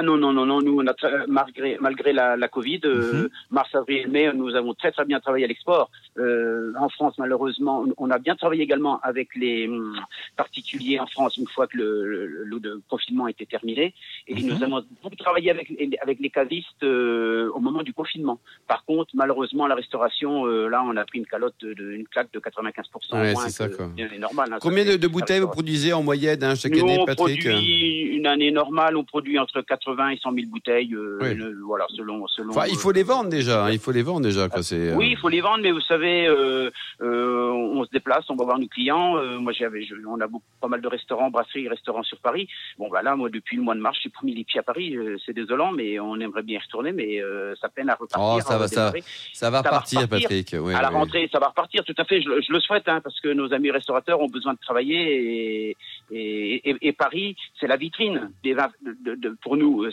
Ah 0.00 0.02
non, 0.04 0.16
non, 0.16 0.32
non, 0.32 0.46
non, 0.46 0.60
nous, 0.62 0.78
on 0.80 0.86
a 0.86 0.94
malgré, 1.26 1.76
malgré 1.80 2.12
la, 2.12 2.36
la 2.36 2.46
Covid, 2.46 2.80
euh, 2.84 3.22
Mhm. 3.22 3.28
mars, 3.50 3.74
avril, 3.74 4.06
mai, 4.08 4.30
nous 4.32 4.54
avons 4.54 4.72
très, 4.74 4.92
très 4.92 5.04
bien 5.04 5.18
travaillé 5.18 5.44
à 5.44 5.48
l'export. 5.48 5.90
Euh, 6.18 6.72
en 6.78 6.88
France, 6.88 7.14
malheureusement, 7.18 7.84
on 7.96 8.08
a 8.12 8.18
bien 8.18 8.36
travaillé 8.36 8.62
également 8.62 9.00
avec 9.00 9.28
les 9.34 9.66
hum, 9.66 9.98
particuliers 10.36 11.00
en 11.00 11.08
France 11.08 11.36
une 11.36 11.48
fois 11.48 11.66
que 11.66 11.76
le, 11.76 12.06
le, 12.06 12.44
le- 12.44 12.80
confinement 12.88 13.26
était 13.26 13.44
terminé. 13.46 13.92
Et 14.28 14.36
Mhm. 14.36 14.46
nous 14.50 14.62
avons 14.62 14.84
beaucoup 15.02 15.16
travaillé 15.16 15.50
avec, 15.50 15.66
avec 16.00 16.20
les 16.20 16.30
cavistes 16.30 16.84
euh, 16.84 17.50
au 17.56 17.58
moment 17.58 17.82
du 17.82 17.92
confinement. 17.92 18.38
Par 18.68 18.84
contre, 18.84 19.10
malheureusement, 19.14 19.66
la 19.66 19.74
restauration, 19.74 20.46
euh, 20.46 20.68
là, 20.68 20.80
on 20.86 20.96
a 20.96 21.04
pris 21.04 21.18
une 21.18 21.26
calotte, 21.26 21.56
de, 21.62 21.74
une 21.92 22.06
claque 22.06 22.30
de 22.32 22.38
95% 22.38 22.84
Ouais, 23.20 23.32
moins 23.32 23.42
c'est 23.48 23.50
ça, 23.50 23.68
quoi. 23.68 23.86
normal. 24.18 24.48
hein, 24.52 24.58
ça 24.60 24.68
Combien 24.68 24.84
de, 24.84 25.08
bouteilles 25.08 25.40
vous 25.40 25.48
produisez 25.48 25.92
en 25.92 26.04
moyenne 26.04 26.44
hein, 26.44 26.54
chaque 26.54 26.70
nous, 26.72 26.84
année, 26.84 26.98
on 27.00 27.04
Patrick 27.06 27.42
produit 27.42 28.00
une 28.16 28.26
année 28.28 28.52
normale, 28.52 28.96
on 28.96 29.04
produit 29.04 29.38
entre 29.40 29.60
80 29.62 29.87
et 30.10 30.16
100 30.18 30.32
000 30.32 30.46
bouteilles, 30.50 30.94
euh, 30.94 31.18
Oui. 31.22 31.34
le- 31.34 31.58
voilà, 31.64 31.86
selon, 31.96 32.26
selon. 32.28 32.50
Enfin, 32.50 32.66
il 32.68 32.74
euh, 32.74 32.78
faut 32.78 32.92
les 32.92 33.02
vendre 33.02 33.30
déjà. 33.30 33.64
hein, 33.66 33.70
il 33.70 33.78
faut 33.78 33.92
les 33.92 34.02
vendre 34.02 34.20
déjà. 34.22 34.48
Quoi. 34.48 34.62
C'est, 34.62 34.90
euh, 34.90 34.94
Oui, 34.96 35.10
il 35.10 35.16
faut 35.16 35.28
les 35.28 35.40
vendre, 35.40 35.60
mais 35.62 35.70
vous 35.70 35.80
savez, 35.80 36.26
euh, 36.26 36.70
euh, 37.00 37.50
on 37.50 37.84
se 37.84 37.90
déplace, 37.90 38.24
on 38.28 38.36
va 38.36 38.44
voir 38.44 38.58
nos 38.58 38.66
clients. 38.68 39.16
Euh, 39.16 39.38
moi, 39.38 39.52
j'avais, 39.52 39.86
on 40.06 40.20
a 40.20 40.26
beaucoup, 40.26 40.44
pas 40.60 40.68
mal 40.68 40.80
de 40.80 40.88
restaurants, 40.88 41.30
brasseries, 41.30 41.68
restaurants 41.68 42.02
sur 42.02 42.18
Paris. 42.18 42.48
Bon, 42.78 42.88
bah 42.90 43.02
là, 43.02 43.16
moi, 43.16 43.28
depuis 43.30 43.56
le 43.56 43.62
mois 43.62 43.74
de 43.74 43.80
mars, 43.80 43.98
j'ai 44.02 44.10
pas 44.10 44.20
mis 44.22 44.34
les 44.34 44.44
pieds 44.44 44.60
à 44.60 44.62
Paris. 44.62 44.96
euh, 44.96 45.16
c'est 45.24 45.32
désolant, 45.32 45.72
mais 45.72 45.98
on 46.00 46.16
aimerait 46.20 46.42
bien 46.42 46.58
y 46.58 46.62
retourner, 46.62 46.92
mais 46.92 47.20
euh, 47.22 47.54
ça 47.60 47.68
peine 47.68 47.88
à 47.90 47.94
repartir. 47.94 48.18
Oh, 48.20 48.40
ça 48.40 48.54
à 48.54 48.58
va, 48.58 48.68
ça-. 48.68 48.74
Ça 48.74 48.90
va 48.90 48.98
Ça 49.32 49.50
va 49.50 49.58
repartir. 49.58 50.08
Patrick. 50.08 50.54
Oui, 50.58 50.74
à 50.74 50.82
la 50.82 50.88
oui. 50.90 50.94
rentrée, 50.94 51.28
ça 51.32 51.38
va 51.38 51.48
repartir, 51.48 51.84
tout 51.84 51.94
à 51.98 52.04
fait. 52.04 52.20
Je, 52.22 52.28
le- 52.28 52.40
je 52.40 52.52
le 52.52 52.60
souhaite, 52.60 52.88
hein, 52.88 53.00
parce 53.02 53.20
que 53.20 53.28
nos 53.28 53.52
amis 53.52 53.70
restaurateurs 53.70 54.20
ont 54.20 54.28
besoin 54.28 54.52
de 54.54 54.58
travailler 54.58 55.68
et, 55.70 55.76
et, 56.10 56.70
et- 56.70 56.76
et 56.88 56.92
Paris, 56.92 57.36
c'est 57.60 57.66
la 57.66 57.76
vitrine 57.76 58.32
des 58.42 58.54
vins 58.54 58.70
de, 58.82 59.14
de- 59.14 59.36
pour 59.42 59.56
nous. 59.56 59.84
Euh. 59.84 59.90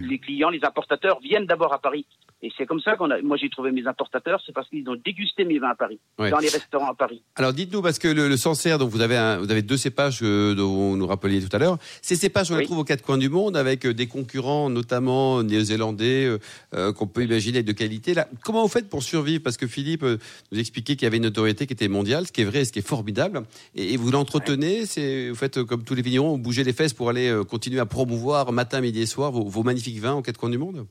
Les 0.00 0.18
clients, 0.18 0.50
les 0.50 0.64
importateurs 0.64 1.20
viennent 1.20 1.46
d'abord 1.46 1.72
à 1.72 1.78
Paris. 1.80 2.06
Et 2.40 2.52
c'est 2.56 2.66
comme 2.66 2.78
ça 2.80 2.94
qu'on 2.96 3.10
a. 3.10 3.20
Moi, 3.20 3.36
j'ai 3.36 3.50
trouvé 3.50 3.72
mes 3.72 3.84
importateurs, 3.88 4.40
c'est 4.46 4.52
parce 4.52 4.68
qu'ils 4.68 4.88
ont 4.88 4.94
dégusté 5.04 5.44
mes 5.44 5.58
vins 5.58 5.70
à 5.70 5.74
Paris, 5.74 5.98
Ouais. 6.20 6.30
dans 6.30 6.38
les 6.38 6.48
restaurants 6.48 6.88
à 6.90 6.94
Paris. 6.94 7.20
Alors 7.34 7.52
dites-nous, 7.52 7.82
parce 7.82 7.98
que 7.98 8.06
le, 8.06 8.28
le 8.28 8.36
Sancerre, 8.36 8.78
donc 8.78 8.90
vous 8.90 9.00
avez, 9.00 9.16
un- 9.16 9.38
vous 9.38 9.50
avez 9.50 9.62
deux 9.62 9.76
cépages 9.76 10.20
euh, 10.22 10.54
dont 10.54 10.68
vous 10.92 10.96
nous 10.96 11.06
rappeliez 11.08 11.42
tout 11.42 11.54
à 11.56 11.58
l'heure. 11.58 11.78
Ces 12.00 12.14
cépages, 12.14 12.52
on 12.52 12.56
les 12.56 12.64
trouve 12.64 12.78
aux 12.78 12.84
quatre 12.84 13.02
coins 13.02 13.18
du 13.18 13.28
monde 13.28 13.56
avec 13.56 13.84
euh, 13.86 13.92
des 13.92 14.06
concurrents, 14.06 14.70
notamment 14.70 15.42
néo-zélandais, 15.42 16.26
euh, 16.26 16.38
euh, 16.74 16.92
qu'on 16.92 17.08
peut 17.08 17.24
imaginer 17.24 17.64
de 17.64 17.72
qualité. 17.72 18.14
Là, 18.14 18.28
comment 18.44 18.62
vous 18.62 18.68
faites 18.68 18.88
pour 18.88 19.02
survivre? 19.02 19.42
Parce 19.42 19.56
que 19.56 19.66
Philippe 19.66 20.04
euh, 20.04 20.18
nous 20.52 20.60
expliquait 20.60 20.94
qu'il 20.94 21.02
y 21.04 21.06
avait 21.08 21.16
une 21.16 21.24
notoriété 21.24 21.66
qui 21.66 21.72
était 21.72 21.88
mondiale, 21.88 22.26
ce 22.28 22.30
qui 22.32 22.42
est 22.42 22.44
vrai, 22.44 22.60
et 22.60 22.64
ce 22.64 22.70
qui 22.72 22.78
est 22.78 22.86
formidable. 22.86 23.42
Et, 23.74 23.94
et 23.94 23.96
vous 23.96 24.12
l'entretenez, 24.12 24.86
c'est 24.86 25.28
vous 25.30 25.34
faites 25.34 25.58
euh, 25.58 25.64
comme 25.64 25.82
tous 25.82 25.94
les 25.96 26.02
vignerons, 26.02 26.30
vous 26.30 26.38
bougez 26.38 26.62
les 26.62 26.72
fesses 26.72 26.94
pour 26.94 27.10
aller 27.10 27.28
euh, 27.30 27.42
continuer 27.42 27.80
à 27.80 27.86
promouvoir 27.86 28.52
matin, 28.52 28.80
midi 28.80 29.00
et 29.00 29.06
soir 29.06 29.32
vos, 29.32 29.42
vos 29.44 29.64
magnifiques 29.64 29.98
vins 29.98 30.14
aux 30.14 30.22
quatre 30.22 30.38
coins 30.38 30.50
du 30.50 30.58
monde? 30.58 30.86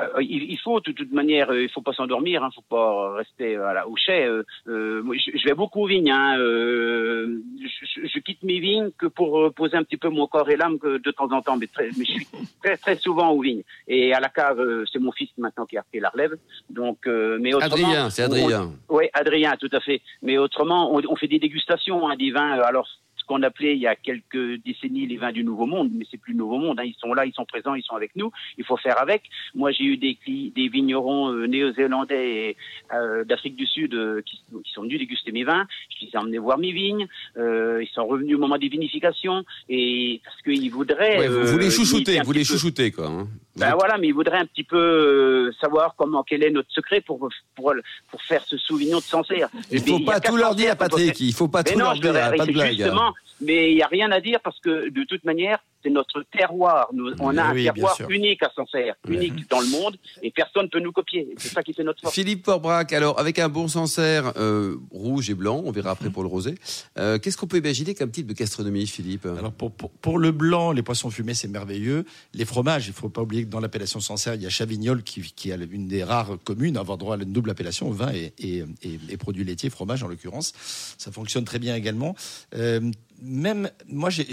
Euh, 0.00 0.22
il, 0.22 0.50
il 0.50 0.58
faut 0.58 0.80
de 0.80 0.90
toute 0.90 1.12
manière, 1.12 1.50
euh, 1.50 1.62
il 1.62 1.68
faut 1.70 1.80
pas 1.80 1.92
s'endormir, 1.92 2.42
hein, 2.42 2.50
faut 2.54 2.62
pas 2.68 3.14
rester 3.14 3.56
euh, 3.56 3.68
à 3.68 3.74
la, 3.74 3.88
au 3.88 3.96
chai. 3.96 4.24
euh, 4.24 4.42
euh, 4.66 5.02
moi, 5.02 5.14
je, 5.16 5.36
je 5.38 5.44
vais 5.44 5.54
beaucoup 5.54 5.82
aux 5.82 5.86
vignes. 5.86 6.10
Hein, 6.10 6.36
euh, 6.38 7.40
je, 7.62 8.06
je- 8.08 8.18
quitte 8.18 8.42
mes 8.42 8.58
vignes 8.58 8.90
que 8.98 9.06
pour 9.06 9.38
euh, 9.38 9.50
poser 9.50 9.76
un 9.76 9.84
petit 9.84 9.96
peu 9.98 10.08
mon 10.08 10.26
corps 10.26 10.48
et 10.50 10.56
l'âme 10.56 10.78
que 10.78 10.96
de 10.98 11.10
temps 11.10 11.30
en 11.30 11.42
temps, 11.42 11.56
mais, 11.56 11.66
très, 11.68 11.90
mais 11.96 12.04
je 12.04 12.12
suis 12.12 12.26
très 12.62 12.76
très 12.76 12.96
souvent 12.96 13.30
aux 13.30 13.40
vignes. 13.40 13.62
Et 13.86 14.12
à 14.14 14.20
la 14.20 14.28
cave, 14.30 14.58
euh, 14.60 14.84
c'est 14.92 14.98
mon 14.98 15.12
fils 15.12 15.30
maintenant 15.38 15.66
qui 15.66 15.76
a 15.76 15.82
pris 15.82 16.00
la 16.00 16.08
relève. 16.08 16.34
Donc, 16.70 17.06
euh, 17.06 17.38
mais 17.40 17.54
autrement, 17.54 17.74
Adrien, 17.74 18.10
c'est 18.10 18.22
Adrien. 18.22 18.72
oui, 18.88 19.04
Adrien, 19.12 19.52
tout 19.60 19.70
à 19.72 19.80
fait. 19.80 20.00
Mais 20.22 20.38
autrement, 20.38 20.92
on, 20.94 21.02
on 21.08 21.16
fait 21.16 21.28
des 21.28 21.38
dégustations 21.38 22.08
hein, 22.08 22.16
des 22.16 22.30
vins. 22.32 22.58
euh, 22.58 22.62
Alors, 22.64 22.88
ce 23.24 23.26
qu'on 23.26 23.42
appelait 23.42 23.74
il 23.74 23.80
y 23.80 23.86
a 23.86 23.96
quelques 23.96 24.62
décennies 24.64 25.06
les 25.06 25.16
vins 25.16 25.32
du 25.32 25.44
Nouveau 25.44 25.64
Monde, 25.64 25.90
mais 25.94 26.04
c'est 26.10 26.18
plus 26.20 26.32
le 26.34 26.38
Nouveau 26.38 26.58
Monde. 26.58 26.78
hein, 26.78 26.84
ils 26.84 26.94
sont 27.00 27.14
là, 27.14 27.24
ils 27.24 27.32
sont 27.32 27.46
présents, 27.46 27.74
ils 27.74 27.82
sont 27.82 27.96
avec 27.96 28.14
nous. 28.16 28.30
Il 28.58 28.64
faut 28.64 28.76
faire 28.76 29.00
avec. 29.00 29.22
Moi, 29.54 29.72
j'ai 29.72 29.84
eu 29.84 29.96
des, 29.96 30.18
des 30.26 30.68
vignerons 30.68 31.32
euh, 31.32 31.46
néo-zélandais 31.46 32.56
euh, 32.92 33.24
d'Afrique 33.24 33.56
du 33.56 33.66
Sud 33.66 33.94
euh, 33.94 34.20
qui, 34.26 34.40
qui 34.64 34.72
sont 34.72 34.82
venus 34.82 34.98
déguster 34.98 35.32
mes 35.32 35.44
vins. 35.44 35.66
Je 35.88 36.04
les 36.04 36.10
ai 36.12 36.18
emmenés 36.18 36.38
voir 36.38 36.58
mes 36.58 36.72
vignes. 36.72 37.06
Ils 37.36 37.88
sont 37.94 38.06
revenus 38.06 38.36
au 38.36 38.38
moment 38.38 38.58
des 38.58 38.68
vinifications 38.68 39.44
et 39.68 40.20
parce 40.24 40.40
qu'ils 40.42 40.70
voudraient. 40.70 41.18
Ouais, 41.18 41.28
vous, 41.28 41.46
vous 41.46 41.58
les 41.58 41.70
chouchoutez, 41.70 42.20
vous 42.22 42.32
les 42.32 42.44
chouchoutez, 42.44 42.90
quoi. 42.92 43.06
hein. 43.08 43.28
Ben 43.56 43.68
êtes- 43.68 43.74
voilà, 43.74 43.98
mais 43.98 44.08
il 44.08 44.12
voudrait 44.14 44.38
un 44.38 44.46
petit 44.46 44.64
peu 44.64 44.76
euh, 44.76 45.52
savoir 45.60 45.94
comment 45.96 46.22
quel 46.24 46.42
est 46.42 46.50
notre 46.50 46.70
secret 46.72 47.00
pour 47.00 47.28
pour 47.54 47.72
pour 48.10 48.22
faire 48.22 48.42
ce 48.44 48.56
souvenir 48.58 48.98
de 48.98 49.02
Sancerre. 49.02 49.48
Il 49.70 49.80
Mais 49.82 49.90
faut 49.90 50.00
pas 50.00 50.18
tout 50.20 50.36
leur 50.36 50.54
dire, 50.54 50.72
peut 50.72 50.78
Patrick. 50.78 51.16
faire- 51.16 51.26
Il 51.28 51.32
faut 51.34 51.48
pas 51.48 51.62
Mais 51.64 51.72
tout 51.72 51.78
non, 51.78 51.84
leur 51.86 51.94
dire. 51.94 52.12
Pas 52.36 52.46
de 52.46 52.52
blague. 52.52 52.72
Justement, 52.76 53.12
mais 53.40 53.70
il 53.70 53.76
n'y 53.76 53.82
a 53.82 53.86
rien 53.86 54.10
à 54.10 54.20
dire 54.20 54.40
parce 54.42 54.58
que 54.60 54.88
de 54.90 55.04
toute 55.04 55.24
manière, 55.24 55.58
c'est 55.84 55.90
notre 55.90 56.24
terroir. 56.36 56.88
Nous, 56.92 57.12
on 57.20 57.36
a 57.36 57.52
Oui, 57.52 57.68
un 57.68 57.72
terroir 57.72 57.96
unique 58.08 58.42
à 58.42 58.50
Sancerre, 58.56 58.94
unique 59.06 59.48
dans 59.50 59.60
le 59.60 59.68
monde, 59.68 59.96
et 60.22 60.30
personne 60.30 60.64
ne 60.64 60.68
peut 60.68 60.80
nous 60.80 60.92
copier. 60.92 61.28
C'est 61.36 61.52
ça 61.52 61.62
qui 61.62 61.74
fait 61.74 61.84
notre 61.84 62.00
force. 62.00 62.14
Philippe 62.14 62.42
Porbrac, 62.44 62.92
alors 62.92 63.20
avec 63.20 63.38
un 63.38 63.48
bon 63.50 63.68
Sancerre 63.68 64.32
euh, 64.36 64.76
rouge 64.90 65.28
et 65.30 65.34
blanc, 65.34 65.62
on 65.64 65.70
verra 65.70 65.90
après 65.90 66.08
pour 66.10 66.22
le 66.22 66.28
rosé. 66.28 66.54
euh, 66.98 67.18
Qu'est-ce 67.18 67.36
qu'on 67.36 67.46
peut 67.46 67.58
imaginer 67.58 67.94
comme 67.94 68.10
type 68.10 68.26
de 68.26 68.32
gastronomie, 68.32 68.86
Philippe? 68.86 69.26
Alors 69.26 69.52
pour, 69.52 69.70
pour, 69.72 69.90
pour 69.90 70.18
le 70.18 70.32
blanc, 70.32 70.72
les 70.72 70.82
poissons 70.82 71.10
fumés, 71.10 71.34
c'est 71.34 71.48
merveilleux. 71.48 72.04
Les 72.32 72.44
fromages, 72.46 72.86
il 72.86 72.94
faut 72.94 73.10
pas 73.10 73.20
oublier 73.22 73.44
que 73.44 73.50
dans 73.50 73.60
l'appellation 73.60 74.00
Sancerre, 74.00 74.34
il 74.34 74.42
y 74.42 74.46
a 74.46 74.50
Chavignol 74.50 75.02
qui, 75.02 75.20
qui 75.36 75.52
a 75.52 75.56
une 75.56 75.86
des 75.86 76.02
rares 76.02 76.38
communes 76.44 76.76
à 76.78 76.80
avoir 76.80 76.96
droit 76.98 77.16
à 77.16 77.22
une 77.22 77.32
double 77.32 77.50
appellation, 77.50 77.90
vin 77.90 78.12
et, 78.12 78.32
et, 78.38 78.64
et- 78.82 78.98
et 79.10 79.16
produits 79.18 79.44
laitiers, 79.44 79.70
fromage 79.70 80.02
en 80.02 80.08
l'occurrence. 80.08 80.52
Ça 80.98 81.12
fonctionne 81.12 81.44
très 81.44 81.58
bien 81.58 81.74
également. 81.76 82.14
Euh, 82.54 82.80
même 83.22 83.70
moi, 83.88 84.10
j'ai- 84.10 84.24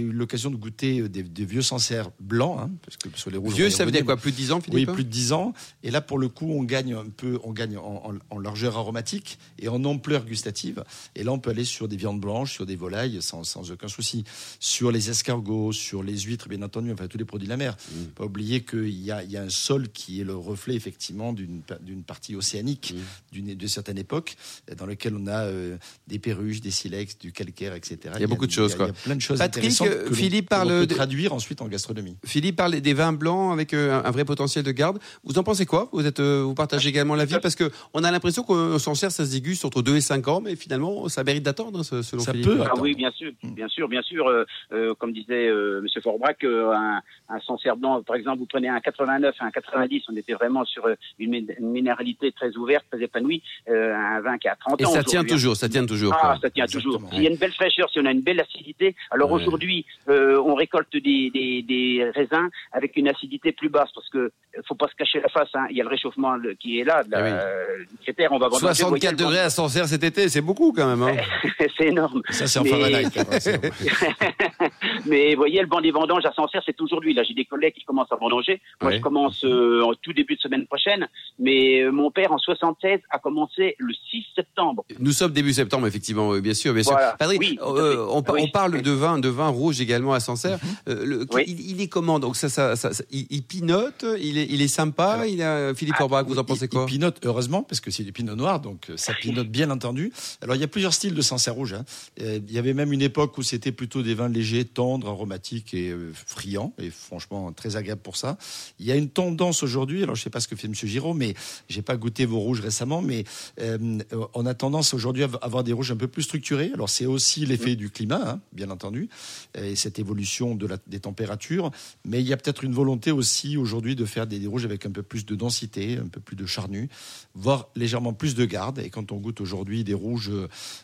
eu 0.00 0.12
l'occasion 0.12 0.50
de 0.50 0.56
goûter 0.56 1.00
euh, 1.00 1.08
des, 1.08 1.22
des 1.22 1.44
vieux 1.44 1.62
Sancerre 1.62 2.10
blancs, 2.20 2.58
hein, 2.60 2.70
parce 2.84 2.96
que 2.96 3.08
sur 3.18 3.30
les 3.30 3.36
rouges. 3.38 3.54
Vieux, 3.54 3.70
ça 3.70 3.84
veut 3.84 3.90
dire 3.90 4.04
quoi 4.04 4.16
Plus 4.16 4.32
de 4.32 4.36
10 4.36 4.52
ans, 4.52 4.58
Oui, 4.58 4.64
Philippe 4.80 4.92
plus 4.92 5.04
de 5.04 5.08
10 5.10 5.32
ans. 5.32 5.52
Et 5.82 5.90
là, 5.90 6.00
pour 6.00 6.18
le 6.18 6.28
coup, 6.28 6.50
on 6.50 6.62
gagne 6.64 6.94
un 6.94 7.06
peu, 7.08 7.38
on 7.44 7.52
gagne 7.52 7.76
en, 7.78 8.02
en- 8.10 8.14
en 8.30 8.38
largeur 8.38 8.76
aromatique 8.76 9.38
et 9.58 9.68
en 9.68 9.82
ampleur 9.84 10.24
gustative. 10.26 10.84
Et 11.14 11.22
là, 11.24 11.32
on 11.32 11.38
peut 11.38 11.50
aller 11.50 11.64
sur 11.64 11.88
des 11.88 11.96
viandes 11.96 12.20
blanches, 12.20 12.52
sur 12.52 12.66
des 12.66 12.76
volailles, 12.76 13.22
sans, 13.22 13.44
sans 13.44 13.70
aucun 13.70 13.88
souci. 13.88 14.24
Sur 14.60 14.90
les 14.92 15.10
escargots, 15.10 15.72
sur 15.72 16.02
les 16.02 16.18
huîtres, 16.18 16.48
bien 16.48 16.62
entendu, 16.62 16.92
enfin 16.92 17.06
tous 17.06 17.18
les 17.18 17.24
produits 17.24 17.46
de 17.46 17.50
la 17.52 17.56
mer. 17.56 17.76
Mm. 17.90 18.04
Pas 18.16 18.24
oublier 18.24 18.62
qu'il 18.64 18.88
y 19.00 19.10
a, 19.10 19.22
il 19.22 19.30
y 19.30 19.36
a 19.36 19.42
un 19.42 19.48
sol 19.50 19.88
qui 19.90 20.20
est 20.20 20.24
le 20.24 20.34
reflet, 20.36 20.74
effectivement, 20.74 21.32
d'une 21.32 21.62
pa- 21.62 21.78
d'une 21.78 22.02
partie 22.02 22.34
océanique 22.36 22.94
Mm. 22.94 22.98
d'une 23.32 23.54
de 23.54 23.66
certaine 23.66 23.98
époque, 23.98 24.36
dans 24.76 24.86
lequel 24.86 25.14
on 25.16 25.26
a 25.26 25.44
euh, 25.44 25.76
des 26.08 26.18
perruches, 26.18 26.60
des 26.60 26.70
silex, 26.70 27.18
du 27.18 27.32
calcaire, 27.32 27.74
etc. 27.74 27.98
Il 28.16 28.20
y 28.20 28.24
a 28.24 28.26
beaucoup 28.34 28.46
de 28.46 28.52
choses, 28.52 28.72
Il 28.78 28.80
y 28.80 28.82
a, 28.82 28.86
il 28.88 28.92
plein 28.92 29.16
de 29.16 29.20
choses 29.20 29.38
Patrick, 29.38 29.72
euh, 29.82 30.08
que 30.08 30.14
Philippe 30.14 30.48
parle 30.48 30.68
peut 30.68 30.86
de- 30.86 30.94
traduire 30.94 31.32
ensuite 31.32 31.62
en 31.62 31.66
gastronomie. 31.68 32.16
Philippe 32.24 32.56
parle 32.56 32.80
des 32.80 32.94
vins 32.94 33.12
blancs 33.12 33.52
avec 33.52 33.72
euh, 33.74 34.00
un 34.00 34.04
un 34.04 34.10
vrai 34.10 34.24
potentiel 34.24 34.64
de 34.64 34.70
garde. 34.70 34.98
Vous 35.24 35.38
en 35.38 35.42
pensez 35.42 35.66
quoi? 35.66 35.88
Vous 35.92 36.06
êtes, 36.06 36.20
euh, 36.20 36.42
vous 36.44 36.54
partagez 36.54 36.88
également 36.90 37.14
l'avis 37.14 37.38
parce 37.42 37.54
que 37.54 37.70
on 37.94 38.04
a 38.04 38.10
l'impression 38.10 38.42
qu'on 38.42 38.78
s'en 38.78 38.94
sert, 38.94 39.10
ça 39.10 39.24
se 39.24 39.30
déguste 39.32 39.64
entre 39.64 39.82
2 39.82 39.96
et 39.96 40.00
5 40.00 40.28
ans, 40.28 40.40
mais 40.40 40.56
finalement, 40.56 41.08
ça 41.08 41.24
mérite 41.24 41.42
d'attendre, 41.42 41.80
hein, 41.80 41.82
selon 42.02 42.22
Ça 42.22 42.32
Philippe. 42.32 42.46
peut, 42.46 42.60
Ah 42.64 42.72
oui, 42.80 42.94
bien 42.94 43.10
sûr, 43.12 43.32
Mm. 43.42 43.54
bien 43.54 43.68
sûr, 43.68 43.88
bien 43.88 44.02
sûr. 44.02 44.26
euh, 44.28 44.44
euh, 44.72 44.94
comme 44.98 45.12
disait 45.12 45.48
euh, 45.48 45.80
Monsieur 45.82 46.00
Forbrac, 46.00 46.44
euh, 46.44 46.70
un, 46.72 47.00
un 47.28 47.40
Sancerre 47.40 47.76
blanc, 47.76 48.02
par 48.02 48.16
exemple, 48.16 48.38
vous 48.38 48.46
prenez 48.46 48.68
un 48.68 48.80
89, 48.80 49.34
un 49.40 49.50
90, 49.50 50.02
on 50.12 50.16
était 50.16 50.34
vraiment 50.34 50.64
sur 50.64 50.86
une, 51.18 51.30
min- 51.30 51.54
une 51.58 51.70
minéralité 51.70 52.32
très 52.32 52.54
ouverte, 52.56 52.84
très 52.90 53.02
épanouie, 53.02 53.42
euh, 53.68 53.94
un 53.94 54.20
vin 54.20 54.38
qui 54.38 54.48
a 54.48 54.56
30 54.56 54.80
Et 54.80 54.86
ans. 54.86 54.90
ça 54.90 55.02
tient 55.02 55.20
hein. 55.20 55.24
toujours, 55.24 55.56
ça 55.56 55.68
tient 55.68 55.86
toujours. 55.86 56.12
Ah, 56.16 56.20
quoi. 56.20 56.38
ça 56.42 56.50
tient 56.50 56.64
Exactement. 56.64 56.98
toujours. 56.98 57.10
S'il 57.12 57.22
y 57.22 57.26
a 57.26 57.30
une 57.30 57.36
belle 57.36 57.52
fraîcheur, 57.52 57.88
si 57.90 57.98
on 58.00 58.04
a 58.06 58.10
une 58.14 58.20
belle 58.22 58.40
acidité, 58.40 58.94
alors 59.10 59.30
Ouais. 59.32 59.42
aujourd'hui, 59.42 59.84
euh, 60.08 60.40
on 60.44 60.54
récolte 60.54 60.92
des, 60.96 61.30
des, 61.30 61.62
des 61.62 62.10
raisins 62.14 62.48
avec 62.72 62.96
une 62.96 63.08
acidité 63.08 63.52
plus 63.52 63.68
basse 63.68 63.90
parce 63.94 64.08
que 64.08 64.18
euh, 64.18 64.30
faut 64.68 64.74
pas 64.74 64.88
se 64.88 64.94
cacher 64.94 65.20
la 65.20 65.28
face. 65.28 65.48
Hein. 65.54 65.66
Il 65.70 65.76
y 65.76 65.80
a 65.80 65.84
le 65.84 65.90
réchauffement 65.90 66.34
qui 66.60 66.78
est 66.80 66.84
là, 66.84 67.02
de 67.04 67.10
la, 67.10 67.18
Ah 67.18 67.22
oui. 67.22 67.30
euh. 67.32 68.28
On 68.30 68.38
va. 68.38 68.48
64 68.50 69.16
degrés 69.16 69.40
à 69.40 69.50
Sancerre 69.50 69.86
cet 69.86 70.04
été, 70.04 70.28
c'est 70.28 70.40
beaucoup 70.40 70.72
quand 70.72 70.86
même. 70.86 71.02
hein. 71.02 71.16
c'est 71.76 71.88
énorme. 71.88 72.22
Ça, 72.30 72.46
c'est 72.46 72.58
en 72.60 72.64
Mais- 72.64 72.70
Fahrenheit. 72.70 73.06
hein, 73.18 73.38
c'est- 73.40 73.60
Mais 75.06 75.30
vous 75.34 75.38
voyez, 75.38 75.60
le 75.60 75.66
banc 75.66 75.80
des 75.80 75.90
vendanges 75.90 76.24
à 76.24 76.32
Sancerre, 76.32 76.62
c'est 76.64 76.80
aujourd'hui. 76.80 77.14
Là, 77.14 77.22
j'ai 77.22 77.34
des 77.34 77.44
collègues 77.44 77.74
qui 77.74 77.84
commencent 77.84 78.12
à 78.12 78.16
vendanger. 78.16 78.60
Moi, 78.80 78.90
Ouais. 78.90 78.96
je 78.98 79.02
commence 79.02 79.44
euh, 79.44 79.82
en 79.82 79.94
tout 79.94 80.12
début 80.12 80.36
de 80.36 80.40
semaine 80.40 80.66
prochaine. 80.66 81.08
Mais 81.38 81.84
mon 81.90 82.10
père, 82.10 82.32
en 82.32 82.38
76, 82.38 83.00
a 83.10 83.18
commencé 83.18 83.74
le 83.78 83.92
6 84.10 84.24
septembre. 84.34 84.84
Nous 84.98 85.12
sommes 85.12 85.32
début 85.32 85.52
septembre, 85.52 85.86
effectivement, 85.86 86.30
bien 86.38 86.54
sûr, 86.54 86.72
bien 86.72 86.82
sûr. 86.82 86.92
Voilà. 86.92 87.16
Patrick, 87.18 87.40
Oui, 87.40 87.58
euh, 88.04 88.08
on, 88.10 88.22
par- 88.22 88.34
Oui. 88.36 88.42
on 88.44 88.50
parle 88.50 88.82
de 88.82 88.90
vin, 88.90 89.18
de 89.18 89.28
vin 89.28 89.48
rouge 89.48 89.80
également 89.80 90.12
à 90.14 90.20
Sancerre. 90.20 90.58
Euh, 90.88 91.04
le- 91.04 91.26
Oui. 91.32 91.44
il, 91.46 91.70
il 91.72 91.80
est 91.80 91.88
comment 91.88 92.18
Donc 92.20 92.36
ça, 92.36 92.48
ça, 92.48 92.76
ça- 92.76 92.92
ça- 92.92 93.04
il, 93.10 93.26
il 93.30 93.42
pinote, 93.42 94.04
il 94.20 94.38
est, 94.38 94.46
il 94.50 94.62
est 94.62 94.68
sympa. 94.68 95.04
Alors, 95.12 95.26
il 95.26 95.42
a 95.42 95.74
Philippe 95.74 95.94
ah, 95.96 96.00
Forbach, 96.00 96.26
vous 96.26 96.38
en 96.38 96.42
Il- 96.42 96.46
pensez 96.46 96.64
il, 96.66 96.68
quoi? 96.68 96.86
pinote, 96.86 97.18
heureusement, 97.24 97.62
parce 97.62 97.80
que 97.80 97.90
c'est 97.90 98.04
du 98.04 98.12
pinot 98.12 98.36
noir, 98.36 98.60
donc 98.60 98.90
euh, 98.90 98.96
ça 98.96 99.12
pinote 99.14 99.48
bien 99.48 99.70
entendu. 99.70 100.12
Alors, 100.42 100.56
il 100.56 100.60
y 100.60 100.64
a 100.64 100.68
plusieurs 100.68 100.94
styles 100.94 101.14
de 101.14 101.22
Sancerre 101.22 101.54
rouge. 101.54 101.74
hein. 101.74 101.84
Euh, 102.20 102.38
Il 102.46 102.52
y 102.52 102.58
avait 102.58 102.74
même 102.74 102.92
une 102.92 103.02
époque 103.02 103.38
où 103.38 103.42
c'était 103.42 103.72
plutôt 103.72 104.02
des 104.02 104.14
vins 104.14 104.28
légers, 104.28 104.64
tendres, 104.64 105.08
aromatiques 105.08 105.74
et 105.74 105.90
euh, 105.90 106.12
friands, 106.26 106.72
et 106.78 106.90
franchement 106.90 107.52
très 107.52 107.76
agréable 107.76 108.00
pour 108.02 108.16
ça. 108.16 108.36
Il 108.78 108.86
y 108.86 108.92
a 108.92 108.96
une 108.96 109.08
tendance 109.08 109.62
aujourd'hui, 109.62 110.02
alors 110.02 110.14
je 110.14 110.22
sais 110.22 110.30
pas 110.30 110.40
ce 110.40 110.48
que 110.48 110.56
fait 110.56 110.68
Monsieur 110.68 110.88
Giraud, 110.88 111.14
mais 111.14 111.34
j'ai 111.68 111.82
pas 111.82 111.96
goûté 111.96 112.26
vos 112.26 112.38
rouges 112.38 112.60
récemment, 112.60 113.02
mais 113.02 113.24
euh, 113.60 113.98
on 114.34 114.46
a 114.46 114.54
tendance 114.54 114.94
aujourd'hui 114.94 115.22
à 115.24 115.28
avoir 115.42 115.64
des 115.64 115.72
rouges 115.72 115.90
un 115.92 115.96
peu 115.96 116.08
plus 116.08 116.22
structurés. 116.22 116.70
Alors, 116.74 116.88
c'est 116.90 117.06
aussi 117.06 117.46
l'effet 117.46 117.76
du 117.76 117.90
climat, 117.94 118.32
hein, 118.32 118.40
bien 118.52 118.70
entendu, 118.70 119.08
et 119.56 119.76
cette 119.76 119.98
évolution 119.98 120.54
de 120.54 120.66
la, 120.66 120.76
des 120.86 121.00
températures, 121.00 121.70
mais 122.04 122.20
il 122.20 122.28
y 122.28 122.32
a 122.32 122.36
peut-être 122.36 122.64
une 122.64 122.74
volonté 122.74 123.10
aussi 123.10 123.56
aujourd'hui 123.56 123.96
de 123.96 124.04
faire 124.04 124.26
des, 124.26 124.38
des 124.38 124.46
rouges 124.46 124.64
avec 124.64 124.84
un 124.84 124.90
peu 124.90 125.02
plus 125.02 125.24
de 125.24 125.34
densité, 125.34 125.96
un 125.96 126.08
peu 126.08 126.20
plus 126.20 126.36
de 126.36 126.46
charnu, 126.46 126.88
voire 127.34 127.68
légèrement 127.74 128.12
plus 128.12 128.34
de 128.34 128.44
garde. 128.44 128.78
Et 128.78 128.90
quand 128.90 129.12
on 129.12 129.16
goûte 129.16 129.40
aujourd'hui 129.40 129.84
des 129.84 129.94
rouges 129.94 130.30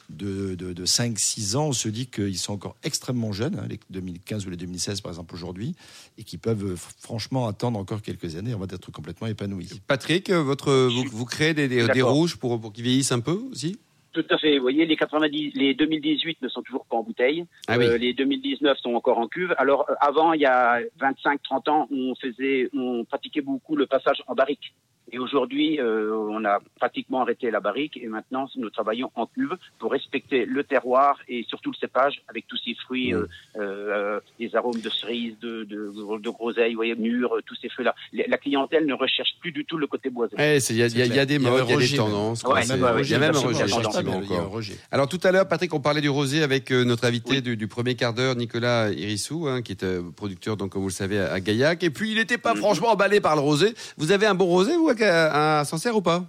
de, 0.08 0.54
de, 0.54 0.72
de 0.72 0.86
5-6 0.86 1.56
ans, 1.56 1.68
on 1.68 1.72
se 1.72 1.88
dit 1.88 2.06
qu'ils 2.06 2.38
sont 2.38 2.52
encore 2.52 2.76
extrêmement 2.82 3.32
jeunes, 3.32 3.58
hein, 3.58 3.66
les 3.68 3.80
2015 3.90 4.46
ou 4.46 4.50
les 4.50 4.56
2016 4.56 5.00
par 5.00 5.12
exemple 5.12 5.34
aujourd'hui, 5.34 5.74
et 6.18 6.24
qui 6.24 6.38
peuvent 6.38 6.76
franchement 7.00 7.48
attendre 7.48 7.78
encore 7.78 8.02
quelques 8.02 8.36
années 8.36 8.52
avant 8.52 8.66
d'être 8.66 8.90
complètement 8.90 9.26
épanouis. 9.26 9.68
Patrick, 9.86 10.30
votre, 10.30 10.72
vous, 10.72 11.04
vous 11.10 11.24
créez 11.24 11.54
des, 11.54 11.68
des, 11.68 12.02
rouges 12.02 12.36
pour, 12.36 12.60
pour 12.60 12.72
qu'ils 12.72 12.84
vieillissent 12.84 13.12
un 13.12 13.20
peu 13.20 13.42
aussi? 13.50 13.78
Tout 14.12 14.24
à 14.30 14.38
fait. 14.38 14.56
Vous 14.56 14.62
voyez, 14.62 14.86
les 14.86 14.96
90, 14.96 15.52
les 15.54 15.74
2018 15.74 16.42
ne 16.42 16.48
sont 16.48 16.62
toujours 16.62 16.84
pas 16.86 16.96
en 16.96 17.02
bouteille. 17.04 17.44
Ah 17.68 17.76
oui. 17.78 17.86
Euh, 17.86 17.96
les 17.96 18.12
2019 18.12 18.76
sont 18.78 18.94
encore 18.94 19.18
en 19.18 19.28
cuve. 19.28 19.54
Alors, 19.58 19.86
euh, 19.88 19.94
avant, 20.00 20.32
il 20.32 20.40
y 20.40 20.46
a 20.46 20.80
25-30 21.00 21.70
ans, 21.70 21.88
on 21.92 22.14
faisait, 22.16 22.68
on 22.74 23.04
pratiquait 23.04 23.40
beaucoup 23.42 23.76
le 23.76 23.86
passage 23.86 24.22
en 24.26 24.34
barrique. 24.34 24.74
Et 25.12 25.18
aujourd'hui, 25.18 25.80
euh, 25.80 26.14
on 26.14 26.44
a 26.44 26.60
pratiquement 26.78 27.22
arrêté 27.22 27.50
la 27.50 27.58
barrique 27.58 27.96
et 27.96 28.06
maintenant, 28.06 28.46
nous 28.54 28.70
travaillons 28.70 29.10
en 29.16 29.26
cuve 29.26 29.56
pour 29.80 29.90
respecter 29.90 30.44
le 30.44 30.62
terroir 30.62 31.18
et 31.26 31.44
surtout 31.48 31.72
le 31.72 31.76
cépage 31.76 32.22
avec 32.28 32.46
tous 32.46 32.56
ces 32.64 32.74
fruits, 32.74 33.12
Mmh. 33.12 33.16
euh, 33.16 33.26
euh, 33.58 34.20
les 34.38 34.54
arômes 34.54 34.80
de 34.80 34.88
cerise, 34.88 35.36
de, 35.40 35.64
de, 35.64 35.90
de 36.18 36.30
groseille, 36.30 36.74
vous 36.74 36.76
voyez, 36.78 36.94
mûres, 36.94 37.38
tous 37.44 37.56
ces 37.56 37.68
fruits-là. 37.70 37.92
La 38.12 38.38
clientèle 38.38 38.86
ne 38.86 38.94
recherche 38.94 39.30
plus 39.40 39.50
du 39.50 39.64
tout 39.64 39.78
le 39.78 39.88
côté 39.88 40.10
boisé. 40.10 40.36
Eh, 40.38 40.58
Il 40.70 40.76
y, 40.76 40.82
a- 40.82 40.86
il 40.86 40.96
y 40.98 41.02
a- 41.02 41.06
il 41.06 41.14
y 41.16 41.18
a 41.18 41.26
des 41.26 41.34
y 41.36 41.38
modes, 41.40 41.64
il 41.66 41.70
y 41.72 41.74
a 41.74 41.76
des 41.78 41.96
tendances. 41.96 42.44
Ouais, 42.44 42.60
il 42.62 42.68
y 43.10 43.14
a 43.14 43.18
même 43.18 43.34
un 43.34 43.99
rejet, 44.00 44.18
absolument. 44.18 44.18
effectivement. 44.18 44.34
Il 44.34 44.34
y 44.34 44.38
a 44.38 44.40
un 44.40 44.48
quoi. 44.48 44.56
rejet. 44.56 44.76
Alors 44.90 45.08
tout 45.08 45.20
à 45.22 45.32
l'heure, 45.32 45.48
Patrick, 45.48 45.72
on 45.74 45.80
parlait 45.80 46.00
du 46.00 46.08
rosé 46.08 46.42
avec 46.42 46.70
euh, 46.72 46.84
notre 46.84 47.04
invité 47.04 47.30
Oui. 47.36 47.42
du, 47.42 47.56
du 47.56 47.68
premier 47.68 47.94
quart 47.94 48.14
d'heure, 48.14 48.34
Nicolas 48.36 48.90
Irissou, 48.90 49.46
hein, 49.48 49.62
qui 49.62 49.72
est 49.72 49.82
euh, 49.82 50.02
producteur, 50.14 50.56
donc 50.56 50.70
comme 50.72 50.82
vous 50.82 50.88
le 50.88 50.92
savez, 50.94 51.18
à, 51.20 51.32
à 51.32 51.40
Gaillac. 51.40 51.82
Et 51.82 51.90
puis 51.90 52.10
il 52.10 52.16
n'était 52.16 52.38
pas 52.38 52.54
franchement 52.54 52.88
emballé 52.92 53.20
par 53.20 53.34
le 53.36 53.40
rosé. 53.42 53.74
Vous 53.96 54.12
avez 54.12 54.26
un 54.26 54.34
bon 54.34 54.46
rosé, 54.46 54.76
vous, 54.76 54.88
à, 54.90 55.60
à 55.60 55.64
Sancerre 55.64 55.96
ou 55.96 56.02
pas? 56.02 56.24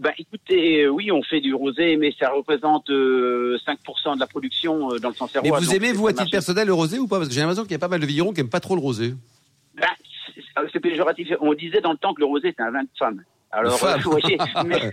Ben, 0.00 0.10
écoutez, 0.18 0.82
euh, 0.82 0.88
oui, 0.88 1.12
on 1.12 1.22
fait 1.22 1.40
du 1.40 1.54
rosé, 1.54 1.96
mais 1.96 2.12
ça 2.18 2.28
représente 2.30 2.90
euh, 2.90 3.56
5% 3.64 4.16
de 4.16 4.20
la 4.20 4.26
production 4.26 4.92
euh, 4.92 4.98
dans 4.98 5.10
le 5.10 5.14
Sancerrois. 5.14 5.42
Mais 5.48 5.56
vous 5.56 5.66
donc 5.66 5.74
aimez, 5.76 5.86
c'est 5.88 5.92
vous, 5.92 6.08
à 6.08 6.12
titre 6.12 6.30
personnel, 6.32 6.66
le 6.66 6.74
rosé 6.74 6.98
ou 6.98 7.06
pas? 7.06 7.18
Parce 7.18 7.28
que 7.28 7.34
j'ai 7.34 7.40
l'impression 7.40 7.62
qu'il 7.62 7.70
y 7.72 7.76
a 7.76 7.78
pas 7.78 7.86
mal 7.86 8.00
de 8.00 8.06
vignerons 8.06 8.32
qui 8.32 8.40
n'aiment 8.40 8.48
pas 8.50 8.58
trop 8.58 8.74
le 8.74 8.80
rosé. 8.80 9.14
Ben, 9.76 9.86
c'est- 10.34 10.42
c'est 10.72 10.80
péjoratif. 10.80 11.28
On 11.40 11.54
disait 11.54 11.80
dans 11.80 11.92
le 11.92 11.98
temps 11.98 12.12
que 12.12 12.18
le 12.20 12.26
rosé 12.26 12.48
était 12.48 12.62
un 12.62 12.72
vin 12.72 12.82
de 12.82 12.88
femme. 12.98 13.22
Alors, 13.54 13.84
euh, 13.84 13.96
vous 14.02 14.10
voyez, 14.18 14.36
mais- 14.66 14.90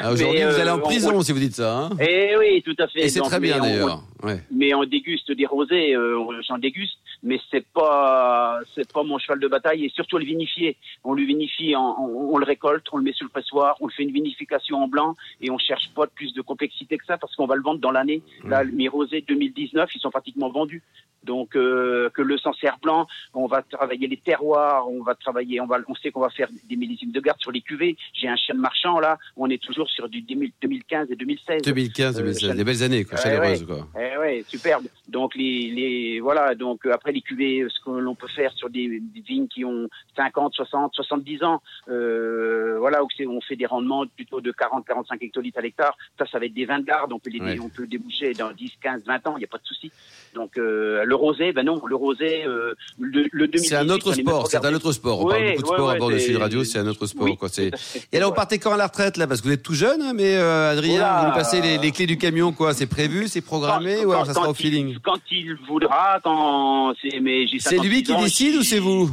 Ah, 0.00 0.12
Aujourd'hui, 0.12 0.42
vous 0.42 0.48
allez 0.60 0.68
euh, 0.68 0.74
en 0.74 0.78
on- 0.78 0.82
prison 0.82 1.20
si 1.22 1.32
vous 1.32 1.38
dites 1.38 1.54
ça. 1.54 1.76
hein 1.78 1.90
Eh 2.00 2.36
oui, 2.38 2.62
tout 2.62 2.76
à 2.78 2.86
fait. 2.88 3.00
Et 3.04 3.08
c'est 3.08 3.20
très 3.20 3.40
bien 3.40 3.56
mais 3.56 3.60
on- 3.60 3.64
d'ailleurs. 3.64 4.02
Ouais. 4.22 4.40
mais 4.50 4.72
on 4.74 4.84
déguste 4.84 5.32
des 5.32 5.44
rosés, 5.46 5.94
euh, 5.94 6.18
j'en 6.48 6.56
déguste, 6.58 6.96
mais 7.22 7.38
c'est 7.50 7.66
pas 7.68 8.58
c'est 8.74 8.90
pas 8.90 9.02
mon 9.02 9.18
cheval 9.18 9.38
de 9.38 9.48
bataille 9.48 9.84
et 9.84 9.90
surtout 9.90 10.16
le 10.18 10.24
vinifier. 10.24 10.76
On 11.04 11.12
le 11.12 11.22
vinifie, 11.24 11.74
on, 11.76 12.32
on 12.34 12.38
le 12.38 12.44
récolte, 12.46 12.86
on 12.92 12.96
le 12.98 13.02
met 13.04 13.12
sur 13.12 13.24
le 13.24 13.30
pressoir, 13.30 13.76
on 13.80 13.86
le 13.86 13.92
fait 13.92 14.02
une 14.02 14.12
vinification 14.12 14.82
en 14.82 14.88
blanc 14.88 15.14
et 15.42 15.50
on 15.50 15.58
cherche 15.58 15.90
pas 15.94 16.06
plus 16.06 16.32
de 16.32 16.40
complexité 16.40 16.96
que 16.96 17.04
ça 17.04 17.18
parce 17.18 17.34
qu'on 17.36 17.46
va 17.46 17.54
le 17.56 17.62
vendre 17.62 17.80
dans 17.80 17.90
l'année. 17.90 18.22
Là, 18.44 18.64
mes 18.64 18.88
rosés 18.88 19.22
2019, 19.26 19.90
ils 19.94 20.00
sont 20.00 20.10
pratiquement 20.10 20.50
vendus. 20.50 20.82
Donc 21.22 21.56
euh, 21.56 22.10
que 22.10 22.20
le 22.20 22.36
Sancerre 22.36 22.76
blanc, 22.82 23.06
on 23.32 23.46
va 23.46 23.62
travailler 23.62 24.06
les 24.08 24.18
terroirs, 24.18 24.88
on 24.90 25.02
va 25.02 25.14
travailler, 25.14 25.58
on 25.60 25.66
va, 25.66 25.78
on 25.88 25.94
sait 25.94 26.10
qu'on 26.10 26.20
va 26.20 26.28
faire 26.28 26.48
des 26.68 26.76
millésimes 26.76 27.12
de 27.12 27.20
garde 27.20 27.40
sur 27.40 27.50
les 27.50 27.62
cuvées. 27.62 27.93
J'ai 28.12 28.28
un 28.28 28.36
chien 28.36 28.54
de 28.54 28.60
marchand 28.60 28.98
là, 29.00 29.18
on 29.36 29.48
est 29.50 29.62
toujours 29.62 29.88
sur 29.90 30.08
du 30.08 30.20
2000 30.22 30.52
2015 30.62 31.10
et 31.10 31.16
2016. 31.16 31.62
2015, 31.62 32.16
Euh, 32.16 32.20
2016, 32.20 32.40
Chanel- 32.40 32.56
des 32.56 32.64
belles 32.64 32.82
années, 32.82 33.04
quoi, 33.04 33.16
Ouais, 33.18 33.22
chaleureuses, 33.22 33.66
quoi. 33.66 33.88
Eh 33.98 34.18
ouais, 34.18 34.44
superbe. 34.48 34.84
Donc 35.08 35.34
les, 35.34 35.70
les 35.70 36.20
voilà, 36.20 36.54
donc 36.54 36.86
euh, 36.86 36.92
après 36.92 37.12
les 37.12 37.20
cuvées, 37.20 37.66
ce 37.68 37.80
que 37.84 37.90
l'on 37.90 38.14
peut 38.14 38.28
faire 38.28 38.52
sur 38.52 38.70
des, 38.70 39.00
des 39.00 39.20
vignes 39.20 39.48
qui 39.48 39.64
ont 39.64 39.88
50, 40.16 40.54
60, 40.54 40.92
70 40.94 41.42
ans, 41.44 41.60
euh, 41.88 42.76
voilà, 42.78 43.02
où 43.02 43.08
on 43.28 43.40
fait 43.40 43.56
des 43.56 43.66
rendements 43.66 44.04
plutôt 44.06 44.40
de 44.40 44.50
40, 44.52 44.86
45 44.86 45.22
hectolitres 45.22 45.58
à 45.58 45.62
l'hectare. 45.62 45.96
Ça, 46.18 46.26
ça 46.26 46.38
va 46.38 46.46
être 46.46 46.54
des 46.54 46.64
vins 46.64 46.78
de 46.80 46.84
garde. 46.84 47.12
On 47.12 47.18
peut 47.18 47.30
les, 47.30 47.40
Ouais. 47.40 47.58
on 47.62 47.68
peut 47.68 47.86
déboucher 47.86 48.32
dans 48.32 48.50
10, 48.52 48.72
15, 48.82 49.02
20 49.06 49.26
ans. 49.26 49.34
Il 49.36 49.40
n'y 49.40 49.44
a 49.44 49.48
pas 49.48 49.58
de 49.58 49.64
souci. 49.66 49.90
Donc 50.34 50.56
euh, 50.58 51.04
le 51.04 51.14
rosé, 51.14 51.52
ben 51.52 51.64
non, 51.64 51.80
le 51.86 51.96
rosé, 51.96 52.44
euh, 52.44 52.74
le, 52.98 53.26
le 53.32 53.46
2018, 53.48 53.68
C'est 53.68 53.76
un 53.76 53.88
autre 53.90 54.12
sport, 54.12 54.46
c'est 54.48 54.64
un 54.64 54.74
autre 54.74 54.92
sport. 54.92 55.20
On 55.20 55.26
Ouais, 55.26 55.32
parle 55.32 55.44
beaucoup 55.56 55.62
de 55.62 55.68
ouais, 55.68 55.74
sport 55.76 55.90
à 55.90 55.92
ouais, 55.92 55.98
bord 55.98 56.10
de 56.10 56.18
Sud 56.18 56.36
Radio, 56.36 56.64
c'est 56.64 56.78
un 56.78 56.86
autre 56.86 57.06
sport. 57.06 57.36
Quoi. 57.38 57.48
C'est-. 57.48 57.70
Et 58.12 58.18
là, 58.18 58.26
vous 58.26 58.32
partez 58.32 58.58
quand 58.58 58.72
à 58.72 58.76
la 58.76 58.86
retraite, 58.86 59.16
là? 59.16 59.26
Parce 59.26 59.40
que 59.40 59.46
vous 59.48 59.54
êtes 59.54 59.62
tout 59.62 59.74
jeune, 59.74 60.02
hein, 60.02 60.12
mais 60.14 60.36
euh, 60.36 60.72
Adrien, 60.72 60.96
Oula. 61.00 61.20
vous 61.20 61.26
nous 61.28 61.34
passez 61.34 61.60
les, 61.60 61.78
les 61.78 61.92
clés 61.92 62.06
du 62.06 62.18
camion, 62.18 62.52
quoi. 62.52 62.74
C'est 62.74 62.86
prévu, 62.86 63.28
c'est 63.28 63.40
programmé, 63.40 63.96
Quand- 64.00 64.06
ou 64.08 64.12
alors 64.12 64.26
ça 64.26 64.34
sera 64.34 64.48
au 64.48 64.54
feeling 64.54 64.88
il, 64.90 65.00
Quand 65.00 65.18
il 65.30 65.54
voudra, 65.68 66.20
quand 66.22 66.94
c'est 67.00 67.18
lui 67.18 67.60
56 67.60 68.02
qui 68.02 68.12
ans, 68.12 68.20
décide 68.20 68.56
ou 68.56 68.62
c'est 68.62 68.78
vous? 68.78 69.10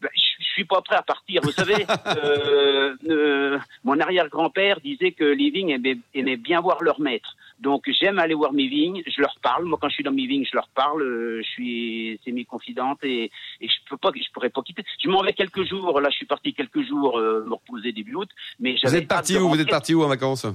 Ben, 0.00 0.08
je 0.14 0.20
je 0.38 0.62
suis 0.62 0.64
pas 0.64 0.80
prêt 0.80 0.96
à 0.96 1.02
partir. 1.02 1.42
Vous 1.42 1.52
savez, 1.52 1.84
euh, 2.06 2.94
euh, 3.10 3.58
mon 3.84 4.00
arrière-grand-père 4.00 4.80
disait 4.82 5.12
que 5.12 5.24
les 5.24 5.50
vignes 5.50 5.68
aimaient, 5.68 5.98
aimaient 6.14 6.38
bien 6.38 6.62
voir 6.62 6.82
leur 6.82 6.98
maître. 6.98 7.36
Donc 7.58 7.84
j'aime 7.98 8.18
aller 8.18 8.34
voir 8.34 8.52
mes 8.52 8.68
vignes, 8.68 9.02
je 9.06 9.20
leur 9.20 9.34
parle. 9.42 9.64
Moi, 9.64 9.78
quand 9.80 9.88
je 9.88 9.94
suis 9.94 10.04
dans 10.04 10.12
mes 10.12 10.26
vignes, 10.26 10.44
je 10.44 10.54
leur 10.56 10.68
parle. 10.68 11.02
euh, 11.02 11.40
je 11.42 11.48
suis 11.48 12.20
c'est 12.24 12.32
mes 12.32 12.44
confidentes 12.44 13.02
et, 13.02 13.30
et 13.60 13.68
je 13.68 13.74
peux 13.88 13.96
pas, 13.96 14.10
je 14.14 14.30
pourrais 14.32 14.50
pas 14.50 14.62
quitter. 14.62 14.84
Je 15.02 15.08
m'en 15.08 15.22
vais 15.22 15.32
quelques 15.32 15.64
jours. 15.64 16.00
Là, 16.00 16.10
je 16.10 16.16
suis 16.16 16.26
parti 16.26 16.52
quelques 16.52 16.86
jours 16.86 17.18
euh, 17.18 17.44
me 17.46 17.54
reposer 17.54 17.92
début 17.92 18.14
août. 18.14 18.28
Mais 18.60 18.76
Vous 18.84 18.94
êtes 18.94 19.08
parti 19.08 19.38
où? 19.38 19.48
Vous 19.48 19.60
êtes 19.60 19.70
parti 19.70 19.94
où 19.94 20.02
en 20.02 20.08
vacances? 20.08 20.46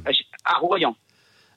À 0.45 0.53
Royan. 0.59 0.95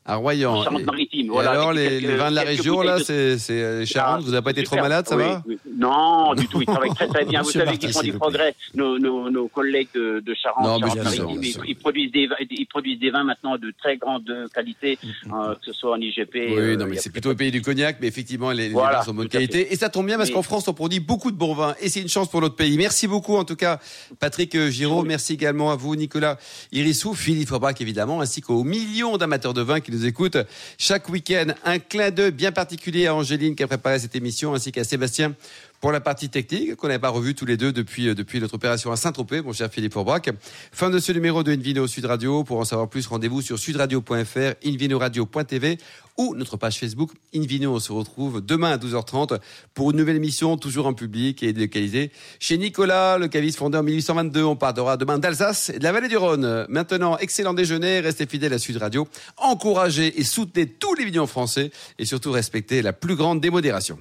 À 0.06 0.16
Royan. 0.16 0.62
Charente-Maritime. 0.64 1.28
Voilà, 1.30 1.52
alors, 1.52 1.72
les, 1.72 1.98
vins 2.00 2.30
de 2.30 2.34
la 2.34 2.42
région, 2.42 2.82
là, 2.82 2.98
c'est 2.98 3.38
euh, 3.50 3.86
Charente, 3.86 4.22
vous 4.22 4.32
n'avez 4.32 4.44
pas 4.44 4.50
été 4.50 4.62
trop 4.62 4.76
malade, 4.76 5.08
ça 5.08 5.16
va 5.16 5.42
Non, 5.78 6.34
du 6.34 6.46
tout, 6.46 6.60
ils 6.60 6.66
travaillent 6.66 6.94
très 6.94 7.08
très 7.08 7.24
bien. 7.24 7.40
vous 7.42 7.50
savez 7.50 7.78
qu'ils 7.78 7.90
font 7.90 8.02
du 8.02 8.12
progrès, 8.12 8.54
nos, 8.74 8.98
nos, 8.98 9.30
nos 9.30 9.48
collègues 9.48 9.88
de, 9.94 10.20
de 10.20 10.34
Charente. 10.34 10.82
Non, 10.82 10.88
Charente 10.88 11.38
ils, 11.42 11.56
ils, 11.66 11.76
produisent 11.76 12.12
des, 12.12 12.28
ils 12.50 12.66
produisent 12.66 12.98
des 12.98 13.10
vins 13.10 13.24
maintenant 13.24 13.56
de 13.56 13.72
très 13.78 13.96
grande 13.96 14.30
qualité, 14.52 14.98
euh, 15.32 15.54
que 15.54 15.64
ce 15.64 15.72
soit 15.72 15.92
en 15.92 16.00
IGP. 16.00 16.34
Oui, 16.34 16.54
euh, 16.58 16.76
non, 16.76 16.86
mais 16.86 16.96
c'est 16.96 17.10
plutôt 17.10 17.30
le 17.30 17.36
pays 17.36 17.50
du 17.50 17.62
cognac, 17.62 17.96
mais 18.02 18.06
effectivement, 18.06 18.50
les, 18.50 18.68
les 18.68 18.74
vins 18.74 19.02
sont 19.04 19.12
de 19.12 19.16
bonne 19.16 19.28
qualité. 19.28 19.72
Et 19.72 19.76
ça 19.76 19.88
tombe 19.88 20.04
bien 20.04 20.18
parce 20.18 20.30
qu'en 20.30 20.42
France, 20.42 20.68
on 20.68 20.74
produit 20.74 21.00
beaucoup 21.00 21.30
de 21.30 21.36
bons 21.36 21.54
vins 21.54 21.76
et 21.80 21.88
c'est 21.88 22.02
une 22.02 22.08
chance 22.08 22.30
pour 22.30 22.42
notre 22.42 22.56
pays. 22.56 22.76
Merci 22.76 23.08
beaucoup, 23.08 23.36
en 23.36 23.44
tout 23.44 23.56
cas, 23.56 23.80
Patrick 24.20 24.54
Giraud. 24.68 25.02
Merci 25.02 25.32
également 25.32 25.70
à 25.70 25.76
vous, 25.76 25.96
Nicolas 25.96 26.36
Irissou, 26.72 27.14
Philippe 27.14 27.48
Forbach, 27.48 27.80
évidemment, 27.80 28.20
ainsi 28.20 28.42
qu'aux 28.42 28.64
millions 28.64 29.16
d'amateurs 29.16 29.54
de 29.54 29.62
vin 29.62 29.80
qui 29.80 29.93
nous 29.94 30.06
écoutent 30.06 30.38
chaque 30.78 31.08
week-end. 31.08 31.46
Un 31.64 31.78
clin 31.78 32.10
d'œil 32.10 32.32
bien 32.32 32.52
particulier 32.52 33.06
à 33.06 33.14
Angéline 33.14 33.54
qui 33.54 33.62
a 33.62 33.66
préparé 33.66 33.98
cette 33.98 34.16
émission, 34.16 34.54
ainsi 34.54 34.72
qu'à 34.72 34.84
Sébastien 34.84 35.34
pour 35.80 35.92
la 35.92 36.00
partie 36.00 36.30
technique 36.30 36.76
qu'on 36.76 36.88
n'avait 36.88 36.98
pas 36.98 37.10
revu 37.10 37.34
tous 37.34 37.44
les 37.44 37.56
deux 37.56 37.72
depuis, 37.72 38.08
euh, 38.08 38.14
depuis 38.14 38.40
notre 38.40 38.54
opération 38.54 38.90
à 38.90 38.96
Saint-Tropez, 38.96 39.42
mon 39.42 39.52
cher 39.52 39.70
Philippe 39.70 39.92
Forbach. 39.92 40.22
Fin 40.72 40.90
de 40.90 40.98
ce 40.98 41.12
numéro 41.12 41.42
de 41.42 41.52
Invino 41.52 41.86
Sud 41.86 42.06
Radio. 42.06 42.42
Pour 42.42 42.58
en 42.58 42.64
savoir 42.64 42.88
plus, 42.88 43.06
rendez-vous 43.06 43.42
sur 43.42 43.58
sudradio.fr, 43.58 44.54
invinoradio.tv 44.64 45.78
ou 46.16 46.34
notre 46.36 46.56
page 46.56 46.78
Facebook 46.78 47.10
Invino. 47.34 47.74
On 47.74 47.80
se 47.80 47.92
retrouve 47.92 48.40
demain 48.40 48.72
à 48.72 48.76
12h30 48.76 49.40
pour 49.74 49.90
une 49.90 49.96
nouvelle 49.96 50.16
émission, 50.16 50.56
toujours 50.56 50.86
en 50.86 50.94
public 50.94 51.42
et 51.42 51.52
délocalisée. 51.52 52.10
Chez 52.38 52.56
Nicolas, 52.56 53.18
le 53.18 53.28
caviste 53.28 53.58
fondé 53.58 53.76
en 53.76 53.82
1822. 53.82 54.42
On 54.42 54.56
parlera 54.56 54.96
demain 54.96 55.18
d'Alsace 55.18 55.70
et 55.70 55.78
de 55.78 55.84
la 55.84 55.92
vallée 55.92 56.08
du 56.08 56.16
Rhône. 56.16 56.66
Maintenant, 56.68 57.18
excellent 57.18 57.54
déjeuner. 57.54 58.00
Restez 58.00 58.26
fidèles 58.26 58.52
à 58.52 58.58
Sud 58.58 58.76
Radio. 58.76 59.08
Encouragez 59.36 60.18
et 60.18 60.24
soutenez 60.24 60.66
tous 60.66 60.94
les 60.94 61.04
vignerons 61.04 61.26
français 61.26 61.70
et 61.98 62.04
surtout 62.04 62.32
respectez 62.32 62.82
la 62.82 62.92
plus 62.92 63.16
grande 63.16 63.40
démodération. 63.40 63.98